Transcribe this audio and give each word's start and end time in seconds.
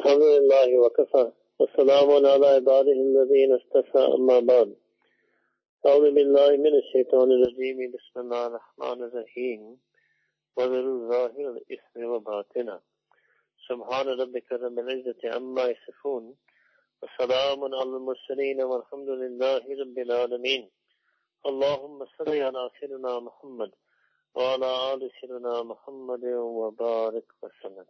الحمد 0.00 0.22
لله 0.22 0.78
وكفى 0.78 1.32
والسلام 1.58 2.10
على 2.10 2.46
عباده 2.46 2.92
الذين 2.92 3.52
استفى 3.60 3.98
أما 3.98 4.40
بعد. 4.40 4.76
أعوذ 5.86 6.06
بالله 6.16 6.50
من 6.56 6.74
الشيطان 6.82 7.28
الرجيم 7.32 7.78
بسم 7.94 8.20
الله 8.20 8.46
الرحمن 8.46 8.98
الرحيم 9.08 9.78
وذروا 10.56 11.08
ظاهر 11.12 11.46
الإثم 11.56 12.04
وباطنه 12.12 12.80
سبحان 13.68 14.06
ربك 14.20 14.52
رب 14.52 14.78
العزة 14.78 15.22
عما 15.34 15.64
يصفون 15.72 16.24
وسلام 17.02 17.60
على 17.74 17.90
المرسلين 18.00 18.62
والحمد 18.62 19.08
لله 19.08 19.62
رب 19.82 19.98
العالمين 19.98 20.70
اللهم 21.46 21.98
صل 22.18 22.28
على 22.46 22.70
سيدنا 22.80 23.20
محمد 23.20 23.70
وعلى 24.34 24.70
آل 24.92 25.10
سيدنا 25.20 25.62
محمد 25.62 26.24
وبارك 26.24 27.28
وسلم. 27.42 27.86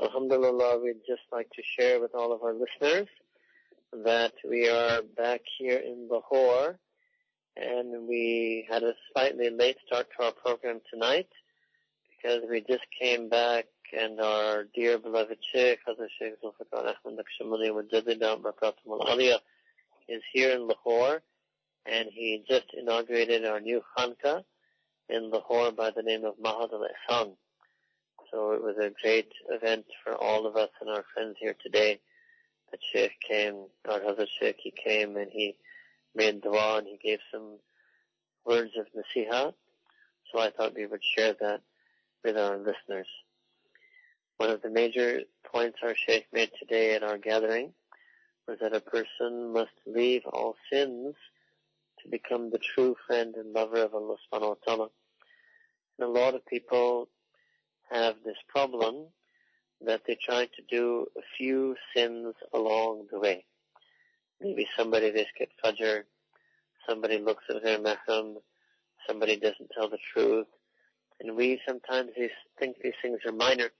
Alhamdulillah, 0.00 0.80
we'd 0.82 1.04
just 1.06 1.22
like 1.30 1.50
to 1.50 1.62
share 1.62 2.00
with 2.00 2.14
all 2.14 2.32
of 2.32 2.42
our 2.42 2.54
listeners 2.54 3.08
that 3.92 4.32
we 4.48 4.68
are 4.68 5.02
back 5.02 5.42
here 5.58 5.78
in 5.78 6.08
Lahore 6.10 6.78
and 7.56 8.08
we 8.08 8.66
had 8.70 8.82
a 8.82 8.94
slightly 9.12 9.50
late 9.50 9.76
start 9.86 10.06
to 10.16 10.24
our 10.26 10.32
program 10.32 10.80
tonight 10.90 11.28
because 12.10 12.42
we 12.48 12.62
just 12.62 12.84
came 12.98 13.28
back 13.28 13.66
and 13.98 14.18
our 14.20 14.64
dear 14.74 14.98
beloved 14.98 15.36
Sheikh, 15.52 15.80
Hazrat 15.86 16.08
Sheikh 16.18 16.34
Zulfikar 16.42 16.80
Ahmad 16.80 17.18
Naqshbandi 17.18 17.70
Mujaddidi 17.70 18.18
Barakatum 18.18 19.06
al 19.06 19.40
is 20.08 20.22
here 20.32 20.52
in 20.52 20.66
Lahore 20.66 21.22
and 21.84 22.08
he 22.10 22.42
just 22.48 22.66
inaugurated 22.76 23.44
our 23.44 23.60
new 23.60 23.82
Khanka 23.96 24.42
in 25.10 25.30
Lahore 25.30 25.72
by 25.72 25.90
the 25.90 26.02
name 26.02 26.24
of 26.24 26.34
Mahad 26.38 26.72
al-Ihsan. 26.72 27.34
So 28.32 28.52
it 28.52 28.62
was 28.62 28.76
a 28.78 28.90
great 29.02 29.30
event 29.50 29.84
for 30.02 30.14
all 30.14 30.46
of 30.46 30.56
us 30.56 30.70
and 30.80 30.88
our 30.88 31.04
friends 31.12 31.36
here 31.38 31.54
today. 31.62 32.00
That 32.70 32.80
Sheikh 32.92 33.20
came, 33.20 33.66
our 33.86 34.00
Hazrat 34.00 34.28
Sheikh, 34.40 34.56
he 34.58 34.70
came 34.70 35.18
and 35.18 35.30
he 35.30 35.56
made 36.14 36.40
dua 36.40 36.78
and 36.78 36.86
he 36.86 36.96
gave 36.96 37.18
some 37.30 37.58
words 38.46 38.70
of 38.78 38.86
nasiha. 38.96 39.52
So 40.32 40.38
I 40.38 40.50
thought 40.50 40.74
we 40.74 40.86
would 40.86 41.04
share 41.04 41.34
that 41.40 41.60
with 42.24 42.38
our 42.38 42.56
listeners. 42.56 43.06
One 44.38 44.48
of 44.48 44.62
the 44.62 44.70
major 44.70 45.20
points 45.44 45.80
our 45.82 45.94
Sheikh 45.94 46.26
made 46.32 46.52
today 46.58 46.94
at 46.94 47.02
our 47.02 47.18
gathering 47.18 47.74
was 48.48 48.58
that 48.60 48.74
a 48.74 48.80
person 48.80 49.52
must 49.52 49.72
leave 49.86 50.22
all 50.24 50.56
sins 50.72 51.14
to 52.02 52.08
become 52.08 52.50
the 52.50 52.58
true 52.58 52.96
friend 53.06 53.34
and 53.36 53.52
lover 53.52 53.82
of 53.82 53.94
Allah 53.94 54.16
subhanahu 54.32 54.48
wa 54.48 54.54
ta'ala. 54.64 54.88
And 55.98 56.08
a 56.08 56.20
lot 56.20 56.34
of 56.34 56.46
people 56.46 57.08
have 57.92 58.16
this 58.24 58.36
problem 58.48 59.06
that 59.84 60.02
they 60.06 60.16
try 60.24 60.46
to 60.46 60.62
do 60.70 61.06
a 61.16 61.22
few 61.36 61.76
sins 61.94 62.34
along 62.52 63.06
the 63.10 63.18
way. 63.18 63.44
Maybe 64.40 64.66
somebody 64.76 65.10
they 65.10 65.26
skip 65.34 65.50
Fajr, 65.64 66.02
somebody 66.88 67.18
looks 67.18 67.44
at 67.48 67.62
their 67.62 67.78
mahram, 67.78 68.36
somebody 69.06 69.36
doesn't 69.36 69.70
tell 69.76 69.88
the 69.88 69.98
truth, 70.12 70.46
and 71.20 71.36
we 71.36 71.60
sometimes 71.66 72.10
think 72.58 72.76
these 72.82 72.92
things 73.02 73.18
are 73.26 73.32
minor, 73.32 73.70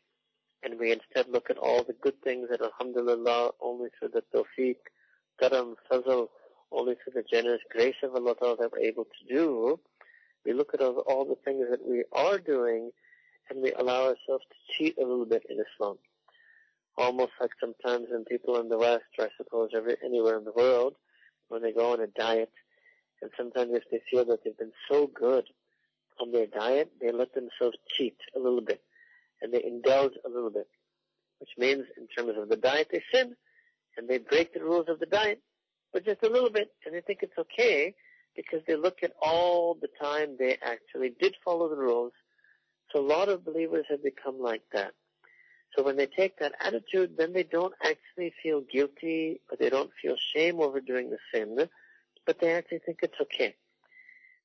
and 0.63 0.79
we 0.79 0.93
instead 0.93 1.29
look 1.29 1.51
at 1.51 1.59
all 1.59 1.83
the 1.83 1.97
good 2.01 2.21
things 2.23 2.49
that 2.51 2.63
alhamdulillah 2.63 3.51
only 3.61 3.89
through 3.99 4.11
the 4.11 4.23
tawfiq, 4.33 4.77
karam, 5.41 5.75
fazl, 5.91 6.29
only 6.71 6.95
through 6.95 7.15
the 7.15 7.25
generous 7.29 7.61
grace 7.71 7.97
of 8.03 8.15
Allah 8.15 8.35
that 8.41 8.71
we're 8.73 8.87
able 8.87 9.05
to 9.05 9.35
do. 9.35 9.81
We 10.45 10.53
look 10.53 10.75
at 10.75 10.81
all, 10.81 10.99
all 11.01 11.25
the 11.25 11.37
things 11.45 11.67
that 11.71 11.87
we 11.87 12.05
are 12.13 12.39
doing 12.39 12.91
and 13.51 13.63
we 13.63 13.73
allow 13.73 14.03
ourselves 14.03 14.45
to 14.51 14.73
cheat 14.73 14.99
a 14.99 15.07
little 15.07 15.27
bit 15.27 15.45
in 15.49 15.59
Islam. 15.59 15.99
Almost 16.97 17.33
like 17.41 17.51
sometimes 17.61 18.07
when 18.11 18.25
people 18.25 18.61
in 18.61 18.69
the 18.69 18.79
West, 18.79 19.05
or 19.19 19.27
I 19.27 19.29
suppose 19.37 19.71
every, 19.75 19.97
anywhere 20.05 20.39
in 20.39 20.45
the 20.45 20.53
world, 20.53 20.95
when 21.49 21.63
they 21.63 21.73
go 21.73 21.93
on 21.93 22.01
a 22.01 22.07
diet, 22.07 22.53
and 23.21 23.31
sometimes 23.37 23.73
if 23.73 23.85
they 23.91 24.01
feel 24.11 24.25
that 24.27 24.45
they've 24.45 24.59
been 24.59 24.73
so 24.91 25.07
good 25.07 25.45
on 26.21 26.33
their 26.33 26.47
diet, 26.47 26.93
they 27.01 27.11
let 27.11 27.35
themselves 27.35 27.77
cheat 27.89 28.17
a 28.37 28.39
little 28.39 28.61
bit, 28.61 28.83
and 29.41 29.53
they 29.53 29.63
indulge 29.65 30.13
a 30.25 30.29
little 30.29 30.51
bit, 30.51 30.69
which 31.39 31.51
means 31.57 31.85
in 31.97 32.07
terms 32.09 32.39
of 32.39 32.49
the 32.49 32.57
diet 32.57 32.89
they 32.91 33.03
sin, 33.13 33.35
and 33.97 34.09
they 34.09 34.19
break 34.19 34.53
the 34.53 34.63
rules 34.63 34.89
of 34.89 34.99
the 35.01 35.07
diet, 35.07 35.41
but 35.93 36.05
just 36.05 36.23
a 36.23 36.29
little 36.29 36.51
bit, 36.51 36.73
and 36.85 36.95
they 36.95 37.01
think 37.01 37.21
it's 37.23 37.39
okay, 37.39 37.95
because 38.35 38.61
they 38.67 38.77
look 38.77 39.03
at 39.03 39.13
all 39.21 39.75
the 39.81 39.89
time 40.01 40.37
they 40.39 40.57
actually 40.63 41.15
did 41.21 41.35
follow 41.45 41.69
the 41.69 41.77
rules, 41.77 42.13
so 42.93 43.01
a 43.01 43.07
lot 43.07 43.29
of 43.29 43.45
believers 43.45 43.87
have 43.89 44.03
become 44.03 44.41
like 44.41 44.63
that. 44.73 44.93
So 45.75 45.83
when 45.83 45.97
they 45.97 46.07
take 46.07 46.39
that 46.39 46.53
attitude, 46.61 47.17
then 47.17 47.33
they 47.33 47.45
don't 47.45 47.75
actually 47.83 48.35
feel 48.43 48.61
guilty, 48.61 49.41
or 49.51 49.57
they 49.57 49.71
don't 49.71 49.91
feel 50.01 50.17
shame 50.35 50.61
over 50.61 50.81
doing 50.81 51.09
the 51.09 51.19
sin, 51.33 51.69
but 52.27 52.39
they 52.39 52.53
actually 52.53 52.81
think 52.85 52.99
it's 53.03 53.21
okay. 53.23 53.55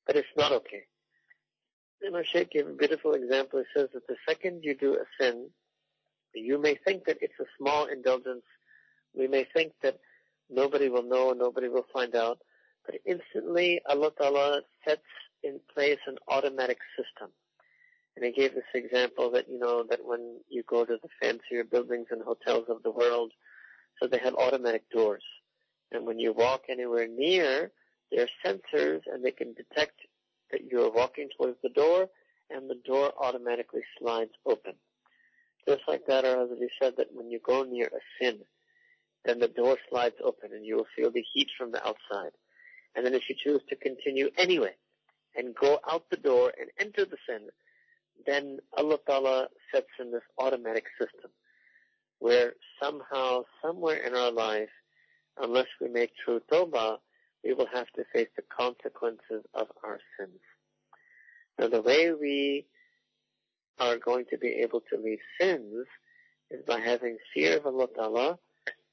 But 0.06 0.16
it's 0.16 0.28
not 0.36 0.52
okay. 0.52 0.84
And 2.00 2.24
Sheikh 2.24 2.52
gave 2.52 2.66
a 2.66 2.72
beautiful 2.72 3.12
example. 3.12 3.58
He 3.58 3.78
says 3.78 3.90
that 3.92 4.06
the 4.06 4.16
second 4.26 4.64
you 4.64 4.74
do 4.74 4.94
a 4.94 5.04
sin, 5.20 5.50
you 6.32 6.56
may 6.56 6.76
think 6.76 7.04
that 7.04 7.18
it's 7.20 7.38
a 7.40 7.44
small 7.58 7.86
indulgence. 7.86 8.44
We 9.14 9.26
may 9.26 9.44
think 9.52 9.72
that 9.82 9.98
nobody 10.48 10.88
will 10.88 11.02
know, 11.02 11.32
nobody 11.32 11.68
will 11.68 11.86
find 11.92 12.14
out, 12.14 12.38
but 12.86 12.94
instantly 13.04 13.82
Allah 13.86 14.12
Ta'ala 14.16 14.62
sets 14.86 15.02
in 15.42 15.60
place 15.74 15.98
an 16.06 16.16
automatic 16.28 16.78
system 16.96 17.30
and 18.18 18.26
he 18.26 18.32
gave 18.32 18.52
this 18.52 18.64
example 18.74 19.30
that, 19.30 19.48
you 19.48 19.60
know, 19.60 19.84
that 19.88 20.04
when 20.04 20.40
you 20.48 20.64
go 20.66 20.84
to 20.84 20.98
the 21.00 21.08
fancier 21.22 21.62
buildings 21.62 22.08
and 22.10 22.20
hotels 22.20 22.64
of 22.68 22.82
the 22.82 22.90
world, 22.90 23.30
so 24.00 24.08
they 24.08 24.18
have 24.18 24.34
automatic 24.34 24.90
doors. 24.90 25.22
And 25.92 26.04
when 26.04 26.18
you 26.18 26.32
walk 26.32 26.62
anywhere 26.68 27.06
near, 27.06 27.70
there 28.10 28.26
are 28.26 28.44
sensors 28.44 29.02
and 29.06 29.24
they 29.24 29.30
can 29.30 29.54
detect 29.54 30.00
that 30.50 30.64
you're 30.68 30.90
walking 30.90 31.28
towards 31.36 31.58
the 31.62 31.68
door 31.68 32.08
and 32.50 32.68
the 32.68 32.80
door 32.84 33.12
automatically 33.20 33.82
slides 34.00 34.32
open. 34.44 34.72
Just 35.68 35.82
like 35.86 36.04
that, 36.08 36.24
or 36.24 36.42
as 36.42 36.48
he 36.58 36.68
said 36.82 36.94
that 36.96 37.08
when 37.12 37.30
you 37.30 37.38
go 37.38 37.62
near 37.62 37.86
a 37.86 38.00
sin, 38.20 38.40
then 39.26 39.38
the 39.38 39.46
door 39.46 39.76
slides 39.88 40.16
open 40.24 40.50
and 40.52 40.66
you 40.66 40.74
will 40.74 40.88
feel 40.96 41.12
the 41.12 41.24
heat 41.32 41.50
from 41.56 41.70
the 41.70 41.86
outside. 41.86 42.32
And 42.96 43.06
then 43.06 43.14
if 43.14 43.22
you 43.28 43.36
choose 43.38 43.60
to 43.68 43.76
continue 43.76 44.30
anyway 44.36 44.74
and 45.36 45.54
go 45.54 45.78
out 45.88 46.10
the 46.10 46.16
door 46.16 46.52
and 46.58 46.68
enter 46.80 47.04
the 47.04 47.18
sin, 47.28 47.48
then 48.26 48.58
Allah 48.76 48.98
Ta'ala 49.06 49.48
sets 49.72 49.88
in 50.00 50.10
this 50.12 50.22
automatic 50.38 50.84
system 51.00 51.30
where 52.18 52.54
somehow, 52.82 53.42
somewhere 53.62 53.98
in 53.98 54.14
our 54.14 54.32
life, 54.32 54.70
unless 55.40 55.66
we 55.80 55.88
make 55.88 56.12
true 56.24 56.40
tawbah, 56.50 56.98
we 57.44 57.54
will 57.54 57.68
have 57.72 57.88
to 57.90 58.04
face 58.12 58.28
the 58.36 58.42
consequences 58.42 59.44
of 59.54 59.68
our 59.84 60.00
sins. 60.18 60.40
Now 61.58 61.68
the 61.68 61.82
way 61.82 62.12
we 62.12 62.66
are 63.78 63.96
going 63.96 64.24
to 64.30 64.38
be 64.38 64.48
able 64.62 64.80
to 64.92 65.00
leave 65.00 65.20
sins 65.40 65.86
is 66.50 66.64
by 66.66 66.80
having 66.80 67.18
fear 67.32 67.58
of 67.58 67.66
Allah 67.66 67.88
Ta'ala, 67.94 68.38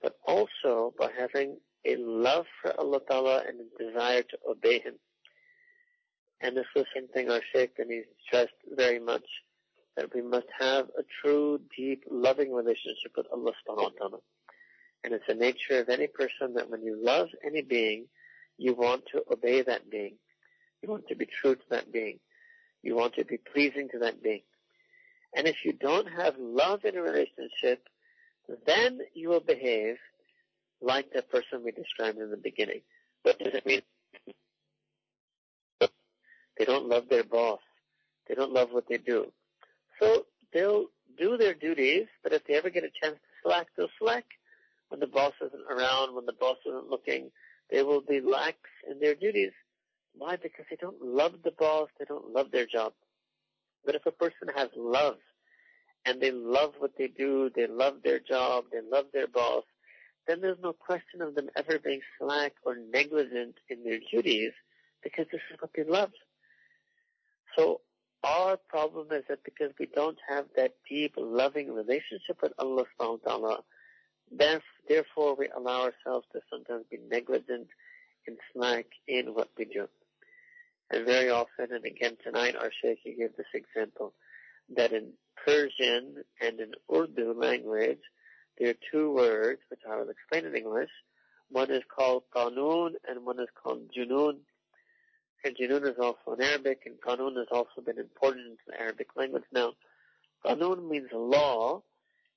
but 0.01 0.17
also 0.27 0.93
by 0.97 1.09
having 1.17 1.57
a 1.85 1.95
love 1.97 2.45
for 2.61 2.79
Allah 2.79 2.99
Ta'ala 3.07 3.43
and 3.47 3.59
a 3.59 3.83
desire 3.83 4.21
to 4.23 4.37
obey 4.49 4.79
Him. 4.79 4.95
And 6.41 6.55
this 6.55 6.65
was 6.75 6.85
something 6.93 7.29
our 7.29 7.41
Sheikh 7.53 7.73
and 7.77 7.89
he 7.89 8.03
stressed 8.25 8.53
very 8.75 8.99
much 8.99 9.25
that 9.95 10.13
we 10.13 10.21
must 10.21 10.47
have 10.59 10.87
a 10.97 11.03
true, 11.21 11.59
deep, 11.75 12.03
loving 12.11 12.53
relationship 12.53 13.13
with 13.15 13.27
Allah 13.31 13.51
subhanahu 13.51 13.83
wa 13.83 13.89
ta'ala. 13.97 14.17
And 15.03 15.13
it's 15.13 15.27
the 15.27 15.35
nature 15.35 15.79
of 15.79 15.89
any 15.89 16.07
person 16.07 16.55
that 16.55 16.69
when 16.69 16.83
you 16.83 16.99
love 17.01 17.29
any 17.45 17.61
being, 17.61 18.07
you 18.57 18.73
want 18.73 19.03
to 19.13 19.23
obey 19.31 19.61
that 19.61 19.89
being. 19.89 20.17
You 20.81 20.89
want 20.89 21.07
to 21.07 21.15
be 21.15 21.25
true 21.25 21.55
to 21.55 21.61
that 21.69 21.91
being. 21.91 22.19
You 22.83 22.95
want 22.95 23.15
to 23.15 23.25
be 23.25 23.37
pleasing 23.37 23.89
to 23.89 23.99
that 23.99 24.21
being. 24.21 24.41
And 25.35 25.47
if 25.47 25.57
you 25.63 25.73
don't 25.73 26.07
have 26.07 26.35
love 26.39 26.85
in 26.85 26.97
a 26.97 27.01
relationship, 27.01 27.87
then 28.65 28.99
you 29.13 29.29
will 29.29 29.39
behave 29.41 29.97
like 30.81 31.11
that 31.13 31.29
person 31.29 31.63
we 31.63 31.71
described 31.71 32.17
in 32.19 32.29
the 32.29 32.37
beginning. 32.37 32.81
What 33.23 33.39
does 33.39 33.53
it 33.53 33.65
mean? 33.65 33.81
They 36.57 36.65
don't 36.65 36.87
love 36.87 37.05
their 37.09 37.23
boss. 37.23 37.59
They 38.27 38.35
don't 38.35 38.51
love 38.53 38.69
what 38.71 38.85
they 38.89 38.97
do. 38.97 39.31
So 40.01 40.25
they'll 40.53 40.85
do 41.17 41.37
their 41.37 41.53
duties, 41.53 42.07
but 42.23 42.33
if 42.33 42.45
they 42.45 42.55
ever 42.55 42.69
get 42.69 42.83
a 42.83 42.89
chance 43.01 43.15
to 43.15 43.49
slack, 43.49 43.67
they'll 43.77 43.89
slack. 43.99 44.25
When 44.89 44.99
the 44.99 45.07
boss 45.07 45.33
isn't 45.41 45.71
around, 45.71 46.15
when 46.15 46.25
the 46.25 46.33
boss 46.39 46.57
isn't 46.65 46.89
looking, 46.89 47.31
they 47.71 47.83
will 47.83 48.01
be 48.01 48.21
lax 48.21 48.57
in 48.89 48.99
their 48.99 49.15
duties. 49.15 49.51
Why? 50.13 50.35
Because 50.35 50.65
they 50.69 50.77
don't 50.79 51.01
love 51.01 51.33
the 51.43 51.51
boss, 51.51 51.89
they 51.99 52.05
don't 52.05 52.31
love 52.31 52.51
their 52.51 52.65
job. 52.65 52.93
But 53.85 53.95
if 53.95 54.05
a 54.05 54.11
person 54.11 54.49
has 54.55 54.69
love, 54.75 55.17
and 56.05 56.21
they 56.21 56.31
love 56.31 56.73
what 56.77 56.91
they 56.97 57.07
do, 57.07 57.49
they 57.55 57.67
love 57.67 57.95
their 58.03 58.19
job, 58.19 58.65
they 58.71 58.79
love 58.81 59.05
their 59.11 59.27
boss, 59.27 59.63
then 60.27 60.41
there's 60.41 60.59
no 60.61 60.73
question 60.73 61.21
of 61.21 61.35
them 61.35 61.49
ever 61.55 61.79
being 61.79 62.01
slack 62.19 62.53
or 62.63 62.75
negligent 62.75 63.55
in 63.69 63.83
their 63.83 63.99
duties 64.11 64.51
because 65.03 65.25
this 65.31 65.41
is 65.51 65.57
what 65.59 65.71
they 65.75 65.83
love. 65.83 66.11
So 67.55 67.81
our 68.23 68.57
problem 68.57 69.07
is 69.11 69.23
that 69.29 69.43
because 69.43 69.71
we 69.79 69.85
don't 69.85 70.17
have 70.27 70.45
that 70.55 70.73
deep, 70.89 71.13
loving 71.17 71.73
relationship 71.73 72.41
with 72.41 72.53
Allah 72.57 72.83
subhanahu 72.99 73.19
wa 73.23 73.29
ta'ala, 73.29 73.63
therefore 74.89 75.35
we 75.35 75.49
allow 75.55 75.83
ourselves 75.83 76.25
to 76.33 76.41
sometimes 76.49 76.85
be 76.89 76.97
negligent 77.09 77.67
and 78.27 78.37
slack 78.51 78.85
in 79.07 79.33
what 79.33 79.49
we 79.57 79.65
do. 79.65 79.87
And 80.91 81.05
very 81.05 81.29
often, 81.29 81.71
and 81.71 81.85
again 81.85 82.17
tonight, 82.23 82.55
our 82.55 82.71
Shaykh 82.81 83.03
gave 83.03 83.35
this 83.37 83.53
example, 83.53 84.13
that 84.75 84.91
in 84.91 85.13
Persian 85.45 86.23
and 86.41 86.59
in 86.59 86.71
Urdu 86.93 87.33
language, 87.33 88.01
there 88.57 88.69
are 88.69 88.89
two 88.91 89.13
words, 89.13 89.61
which 89.69 89.81
I 89.89 89.97
will 89.97 90.09
explain 90.09 90.45
in 90.45 90.55
English. 90.55 90.89
One 91.49 91.69
is 91.71 91.83
called 91.95 92.23
Qanun 92.35 92.93
and 93.07 93.25
one 93.25 93.39
is 93.39 93.49
called 93.61 93.91
Junoon. 93.95 94.39
And 95.45 95.55
Junoon 95.55 95.87
is 95.87 95.97
also 95.99 96.33
in 96.33 96.41
Arabic 96.41 96.81
and 96.85 96.95
Qanun 96.99 97.37
has 97.37 97.47
also 97.51 97.81
been 97.85 97.99
imported 97.99 98.45
into 98.45 98.63
the 98.67 98.81
Arabic 98.81 99.15
language 99.15 99.43
now. 99.53 99.73
Qanun 100.45 100.89
means 100.89 101.07
law 101.13 101.81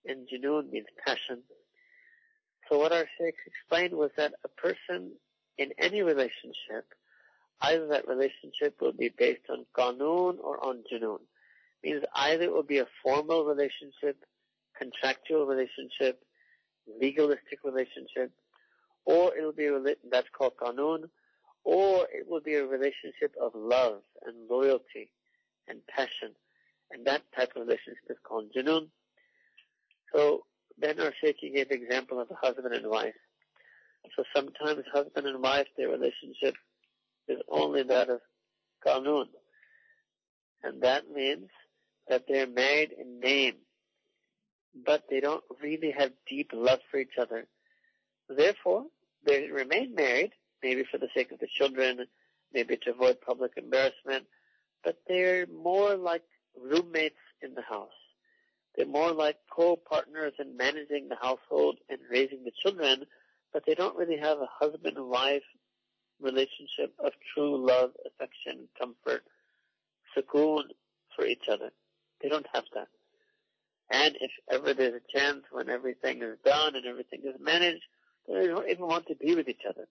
and 0.06 0.28
Junoon 0.28 0.70
means 0.70 0.86
passion. 1.04 1.42
So 2.68 2.78
what 2.78 2.92
our 2.92 3.06
Sheikh 3.18 3.34
explained 3.46 3.94
was 3.94 4.10
that 4.16 4.34
a 4.44 4.48
person 4.48 5.12
in 5.56 5.72
any 5.78 6.02
relationship, 6.02 6.86
either 7.62 7.88
that 7.88 8.06
relationship 8.06 8.76
will 8.80 8.92
be 8.92 9.08
based 9.08 9.48
on 9.50 9.66
Qanun 9.76 10.36
or 10.40 10.64
on 10.64 10.84
Junoon. 10.92 11.20
Means 11.82 12.04
either 12.14 12.44
it 12.44 12.52
will 12.52 12.62
be 12.62 12.78
a 12.78 12.86
formal 13.02 13.44
relationship 13.44 14.22
contractual 14.78 15.46
relationship, 15.46 16.22
legalistic 17.00 17.58
relationship, 17.64 18.32
or 19.04 19.36
it 19.36 19.42
will 19.42 19.52
be 19.52 19.68
that's 20.10 20.28
called 20.36 20.52
qanun, 20.56 21.08
or 21.68 22.06
it 22.10 22.26
will 22.26 22.40
be 22.40 22.54
a 22.54 22.66
relationship 22.66 23.34
of 23.40 23.52
love 23.54 24.00
and 24.24 24.48
loyalty 24.48 25.10
and 25.68 25.86
passion. 25.86 26.32
And 26.90 27.06
that 27.06 27.22
type 27.36 27.50
of 27.56 27.66
relationship 27.66 28.04
is 28.08 28.16
called 28.26 28.46
junoon. 28.56 28.88
So 30.14 30.44
then 30.78 30.98
our 30.98 31.12
Sheikh 31.20 31.40
gave 31.40 31.70
example 31.70 32.20
of 32.20 32.30
a 32.30 32.46
husband 32.46 32.74
and 32.74 32.86
wife. 32.86 33.20
So 34.16 34.24
sometimes 34.34 34.84
husband 34.92 35.26
and 35.26 35.42
wife, 35.42 35.66
their 35.76 35.90
relationship 35.90 36.54
is 37.28 37.38
only 37.48 37.82
that 37.82 38.08
of 38.08 38.20
qanun. 38.86 39.26
And 40.62 40.82
that 40.82 41.10
means 41.10 41.50
that 42.08 42.24
they're 42.26 42.46
married 42.46 42.92
in 42.98 43.20
name 43.20 43.56
but 44.84 45.04
they 45.10 45.20
don't 45.20 45.44
really 45.62 45.92
have 45.96 46.12
deep 46.28 46.50
love 46.52 46.80
for 46.90 46.98
each 46.98 47.18
other. 47.20 47.46
Therefore, 48.28 48.84
they 49.24 49.48
remain 49.48 49.94
married, 49.94 50.32
maybe 50.62 50.84
for 50.90 50.98
the 50.98 51.08
sake 51.14 51.32
of 51.32 51.38
the 51.38 51.46
children, 51.46 52.06
maybe 52.52 52.76
to 52.76 52.90
avoid 52.90 53.20
public 53.20 53.52
embarrassment, 53.56 54.26
but 54.84 54.98
they're 55.06 55.46
more 55.46 55.96
like 55.96 56.22
roommates 56.56 57.16
in 57.42 57.54
the 57.54 57.62
house. 57.62 57.90
They're 58.76 58.86
more 58.86 59.12
like 59.12 59.36
co-partners 59.50 60.34
in 60.38 60.56
managing 60.56 61.08
the 61.08 61.16
household 61.20 61.78
and 61.88 61.98
raising 62.10 62.44
the 62.44 62.52
children, 62.62 63.04
but 63.52 63.64
they 63.66 63.74
don't 63.74 63.96
really 63.96 64.18
have 64.18 64.38
a 64.38 64.48
husband 64.60 64.96
and 64.96 65.08
wife 65.08 65.42
relationship 66.20 66.94
of 66.98 67.12
true 67.34 67.66
love, 67.66 67.90
affection, 68.06 68.68
comfort, 68.78 69.22
sukoon 70.16 70.64
for 71.14 71.24
each 71.24 71.48
other. 71.50 71.70
They 72.22 72.28
don't 72.28 72.46
have 72.52 72.64
that. 72.74 72.88
And 73.90 74.16
if 74.20 74.30
ever 74.50 74.74
there's 74.74 75.00
a 75.00 75.18
chance 75.18 75.44
when 75.50 75.68
everything 75.68 76.22
is 76.22 76.38
done 76.44 76.76
and 76.76 76.86
everything 76.86 77.20
is 77.24 77.40
managed, 77.40 77.84
they 78.26 78.46
don't 78.46 78.68
even 78.68 78.86
want 78.86 79.06
to 79.06 79.14
be 79.14 79.34
with 79.34 79.48
each 79.48 79.62
other. 79.68 79.88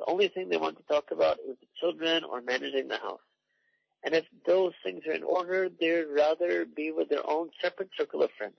The 0.00 0.10
only 0.10 0.28
thing 0.28 0.48
they 0.48 0.56
want 0.56 0.78
to 0.78 0.82
talk 0.84 1.10
about 1.10 1.40
is 1.46 1.56
the 1.60 1.66
children 1.78 2.24
or 2.24 2.40
managing 2.40 2.88
the 2.88 2.96
house. 2.96 3.20
And 4.02 4.14
if 4.14 4.24
those 4.46 4.72
things 4.82 5.02
are 5.06 5.12
in 5.12 5.22
order, 5.22 5.68
they'd 5.68 6.04
rather 6.04 6.64
be 6.64 6.90
with 6.90 7.10
their 7.10 7.28
own 7.28 7.50
separate 7.60 7.90
circle 7.98 8.22
of 8.22 8.30
friends. 8.38 8.54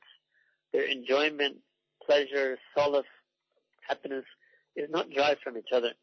Their 0.71 0.83
enjoyment, 0.83 1.57
pleasure, 2.05 2.59
solace, 2.77 3.07
happiness 3.87 4.25
is 4.75 4.87
not 4.91 5.09
derived 5.09 5.41
from 5.41 5.57
each 5.57 5.71
other. 5.73 5.93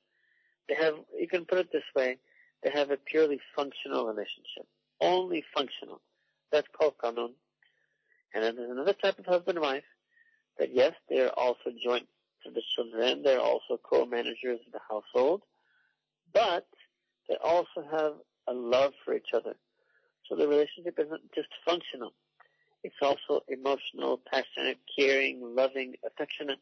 They 0.68 0.74
have, 0.74 0.94
you 1.16 1.28
can 1.28 1.44
put 1.44 1.58
it 1.58 1.70
this 1.72 1.84
way, 1.94 2.18
they 2.64 2.70
have 2.70 2.90
a 2.90 2.96
purely 2.96 3.38
functional 3.54 4.06
relationship. 4.06 4.66
Only 5.00 5.44
functional. 5.54 6.00
That's 6.50 6.66
called 6.76 6.94
qanun. 6.98 7.34
And 8.34 8.42
then 8.42 8.56
there's 8.56 8.72
another 8.72 8.92
type 8.92 9.20
of 9.20 9.26
husband 9.26 9.58
and 9.58 9.64
wife 9.64 9.84
that 10.58 10.74
yes, 10.74 10.94
they're 11.08 11.30
also 11.30 11.70
joint 11.80 12.08
to 12.44 12.50
the 12.50 12.62
children, 12.74 13.22
they're 13.22 13.40
also 13.40 13.78
co-managers 13.82 14.60
of 14.66 14.72
the 14.72 14.80
household, 14.88 15.42
but 16.32 16.66
they 17.28 17.36
also 17.42 17.84
have 17.90 18.14
a 18.46 18.52
love 18.52 18.92
for 19.04 19.14
each 19.14 19.32
other. 19.34 19.54
So 20.28 20.36
the 20.36 20.48
relationship 20.48 20.98
isn't 20.98 21.32
just 21.34 21.48
functional. 21.64 22.12
It's 22.84 22.96
also 23.02 23.42
emotional, 23.48 24.20
passionate, 24.30 24.78
caring, 24.96 25.40
loving, 25.42 25.94
affectionate. 26.06 26.60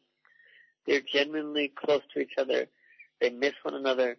They're 0.85 1.01
genuinely 1.01 1.71
close 1.75 2.01
to 2.13 2.21
each 2.21 2.33
other. 2.37 2.67
They 3.21 3.29
miss 3.29 3.53
one 3.63 3.75
another. 3.75 4.17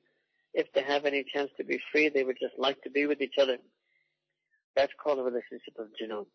If 0.55 0.72
they 0.72 0.82
have 0.82 1.05
any 1.05 1.25
chance 1.32 1.50
to 1.56 1.64
be 1.64 1.81
free, 1.93 2.08
they 2.08 2.25
would 2.25 2.38
just 2.40 2.58
like 2.58 2.82
to 2.82 2.90
be 2.90 3.06
with 3.06 3.20
each 3.20 3.38
other. 3.40 3.58
That's 4.76 4.93
called 5.02 5.19
a 5.19 5.22
relationship 5.22 5.78
of 5.78 5.88
Junoon. 6.00 6.26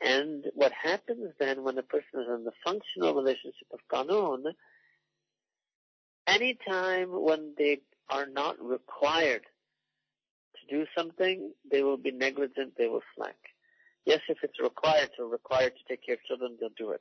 And 0.00 0.44
what 0.54 0.72
happens 0.72 1.32
then 1.40 1.64
when 1.64 1.78
a 1.78 1.82
person 1.82 2.20
is 2.20 2.28
in 2.28 2.44
the 2.44 2.52
functional 2.64 3.14
relationship 3.14 3.66
of 3.72 3.80
Qanun, 3.92 4.52
any 6.26 6.56
time 6.68 7.08
when 7.10 7.54
they 7.58 7.80
are 8.10 8.26
not 8.26 8.62
required 8.62 9.42
to 10.56 10.76
do 10.76 10.86
something, 10.96 11.52
they 11.70 11.82
will 11.82 11.96
be 11.96 12.12
negligent, 12.12 12.74
they 12.76 12.86
will 12.86 13.02
slack. 13.16 13.36
Yes, 14.04 14.20
if 14.28 14.38
it's 14.42 14.60
required, 14.60 15.10
so 15.16 15.24
required 15.24 15.72
to 15.76 15.82
take 15.88 16.06
care 16.06 16.14
of 16.14 16.24
children, 16.24 16.56
they'll 16.60 16.70
do 16.76 16.92
it. 16.92 17.00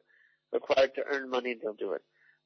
Required 0.52 0.92
to 0.96 1.04
earn 1.10 1.30
money, 1.30 1.56
they'll 1.62 1.74
do 1.74 1.94
it. 1.94 2.02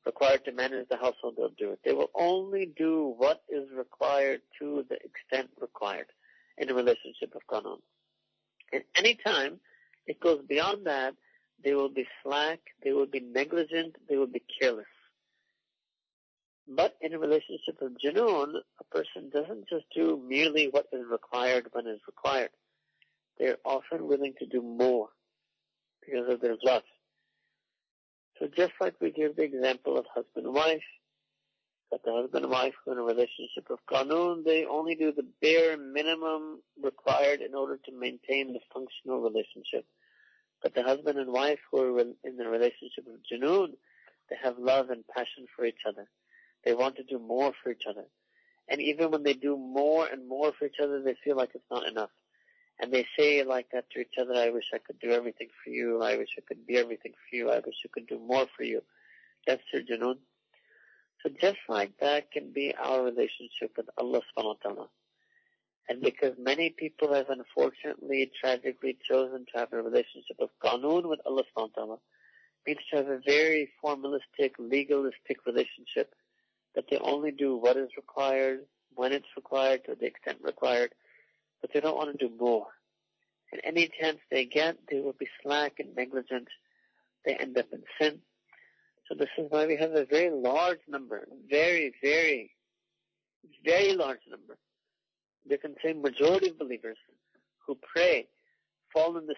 Required 0.05 0.43
to 0.45 0.51
manage 0.51 0.87
the 0.89 0.97
household, 0.97 1.35
they'll 1.37 1.49
do 1.57 1.71
it. 1.71 1.79
They 1.85 1.93
will 1.93 2.11
only 2.15 2.71
do 2.75 3.13
what 3.17 3.41
is 3.49 3.69
required 3.75 4.41
to 4.59 4.83
the 4.89 4.95
extent 4.95 5.49
required 5.59 6.07
in 6.57 6.69
a 6.69 6.73
relationship 6.73 7.33
of 7.35 7.41
Qanun. 7.49 7.77
And 8.73 8.83
any 8.97 9.17
time 9.25 9.59
it 10.07 10.19
goes 10.19 10.41
beyond 10.47 10.85
that. 10.85 11.13
They 11.63 11.73
will 11.73 11.89
be 11.89 12.07
slack, 12.23 12.59
they 12.83 12.91
will 12.91 13.05
be 13.05 13.19
negligent, 13.19 13.95
they 14.09 14.17
will 14.17 14.27
be 14.27 14.43
careless. 14.59 14.85
But 16.67 16.95
in 17.01 17.13
a 17.13 17.19
relationship 17.19 17.81
of 17.81 17.91
Junoon, 18.03 18.53
a 18.79 18.83
person 18.85 19.29
doesn't 19.31 19.69
just 19.69 19.85
do 19.95 20.23
merely 20.27 20.69
what 20.69 20.87
is 20.91 21.03
required 21.09 21.67
when 21.71 21.85
is 21.85 21.99
required. 22.07 22.49
They're 23.37 23.57
often 23.65 24.07
willing 24.07 24.33
to 24.39 24.45
do 24.45 24.61
more 24.61 25.09
because 26.01 26.33
of 26.33 26.41
their 26.41 26.55
love. 26.63 26.83
So 28.39 28.47
just 28.47 28.73
like 28.79 28.95
we 28.99 29.11
give 29.11 29.35
the 29.35 29.43
example 29.43 29.97
of 29.97 30.05
husband 30.13 30.45
and 30.45 30.55
wife, 30.55 30.81
that 31.91 32.03
the 32.03 32.13
husband 32.13 32.45
and 32.45 32.51
wife 32.51 32.73
who 32.83 32.91
are 32.91 32.93
in 32.93 32.99
a 32.99 33.03
relationship 33.03 33.69
of 33.69 33.79
qanun, 33.85 34.45
they 34.45 34.65
only 34.65 34.95
do 34.95 35.11
the 35.11 35.27
bare 35.41 35.77
minimum 35.77 36.61
required 36.81 37.41
in 37.41 37.53
order 37.53 37.77
to 37.77 37.91
maintain 37.91 38.53
the 38.53 38.59
functional 38.73 39.19
relationship. 39.21 39.85
But 40.63 40.73
the 40.73 40.83
husband 40.83 41.19
and 41.19 41.31
wife 41.31 41.59
who 41.69 41.81
are 41.81 41.99
in 41.99 42.37
the 42.37 42.47
relationship 42.47 43.05
of 43.07 43.21
junoon, 43.29 43.73
they 44.29 44.37
have 44.41 44.57
love 44.57 44.89
and 44.89 45.03
passion 45.07 45.47
for 45.55 45.65
each 45.65 45.83
other. 45.87 46.07
They 46.63 46.73
want 46.73 46.95
to 46.97 47.03
do 47.03 47.19
more 47.19 47.51
for 47.61 47.71
each 47.71 47.85
other. 47.89 48.05
And 48.69 48.79
even 48.79 49.11
when 49.11 49.23
they 49.23 49.33
do 49.33 49.57
more 49.57 50.05
and 50.07 50.27
more 50.27 50.53
for 50.57 50.65
each 50.65 50.79
other, 50.81 51.01
they 51.01 51.15
feel 51.23 51.35
like 51.35 51.51
it's 51.55 51.71
not 51.71 51.87
enough. 51.87 52.11
And 52.79 52.91
they 52.91 53.05
say 53.17 53.43
like 53.43 53.67
that 53.73 53.89
to 53.91 53.99
each 53.99 54.17
other, 54.19 54.33
I 54.33 54.49
wish 54.51 54.65
I 54.73 54.77
could 54.77 54.99
do 54.99 55.11
everything 55.11 55.49
for 55.63 55.71
you. 55.71 56.01
I 56.01 56.15
wish 56.15 56.29
I 56.37 56.41
could 56.47 56.65
be 56.65 56.77
everything 56.77 57.11
for 57.11 57.35
you. 57.35 57.49
I 57.49 57.55
wish 57.55 57.75
I 57.85 57.89
could 57.91 58.07
do 58.07 58.19
more 58.19 58.45
for 58.55 58.63
you. 58.63 58.81
That's 59.45 59.63
their 59.73 59.81
junoon. 59.81 60.19
So 61.21 61.29
just 61.39 61.59
like 61.69 61.91
that 61.99 62.31
can 62.31 62.51
be 62.51 62.73
our 62.73 63.03
relationship 63.03 63.77
with 63.77 63.87
Allah 63.97 64.21
subhanahu 64.21 64.55
wa 64.63 64.69
ta'ala. 64.69 64.87
And 65.87 66.01
because 66.01 66.33
many 66.39 66.69
people 66.69 67.13
have 67.13 67.29
unfortunately, 67.29 68.31
tragically 68.39 68.97
chosen 69.07 69.45
to 69.51 69.59
have 69.59 69.73
a 69.73 69.81
relationship 69.81 70.37
of 70.39 70.49
qanun 70.63 71.07
with 71.09 71.19
Allah 71.25 71.43
subhanahu 71.43 71.69
wa 71.75 71.83
ta'ala, 71.83 71.97
means 72.65 72.79
to 72.89 72.97
have 72.97 73.07
a 73.07 73.19
very 73.25 73.69
formalistic, 73.83 74.51
legalistic 74.57 75.45
relationship 75.45 76.13
that 76.75 76.85
they 76.89 76.97
only 76.97 77.31
do 77.31 77.57
what 77.57 77.77
is 77.77 77.89
required, 77.97 78.61
when 78.95 79.11
it's 79.11 79.27
required, 79.35 79.83
to 79.85 79.95
the 79.95 80.05
extent 80.05 80.37
required, 80.41 80.93
but 81.61 81.71
they 81.73 81.79
don't 81.79 81.97
want 81.97 82.17
to 82.17 82.27
do 82.27 82.33
more. 82.39 82.67
And 83.51 83.61
any 83.63 83.89
chance 83.99 84.19
they 84.29 84.45
get, 84.45 84.77
they 84.89 84.99
will 84.99 85.15
be 85.17 85.27
slack 85.43 85.73
and 85.79 85.95
negligent. 85.95 86.47
They 87.25 87.35
end 87.35 87.57
up 87.57 87.67
in 87.73 87.83
sin. 87.99 88.19
So 89.07 89.15
this 89.15 89.29
is 89.37 89.47
why 89.49 89.65
we 89.65 89.75
have 89.77 89.91
a 89.91 90.05
very 90.05 90.29
large 90.29 90.79
number, 90.87 91.27
very, 91.49 91.93
very, 92.01 92.51
very 93.65 93.93
large 93.93 94.21
number. 94.29 94.57
They 95.49 95.57
can 95.57 95.75
say 95.83 95.93
majority 95.93 96.49
of 96.49 96.59
believers 96.59 96.97
who 97.65 97.75
pray 97.75 98.27
fall 98.93 99.17
in 99.17 99.27
this 99.27 99.37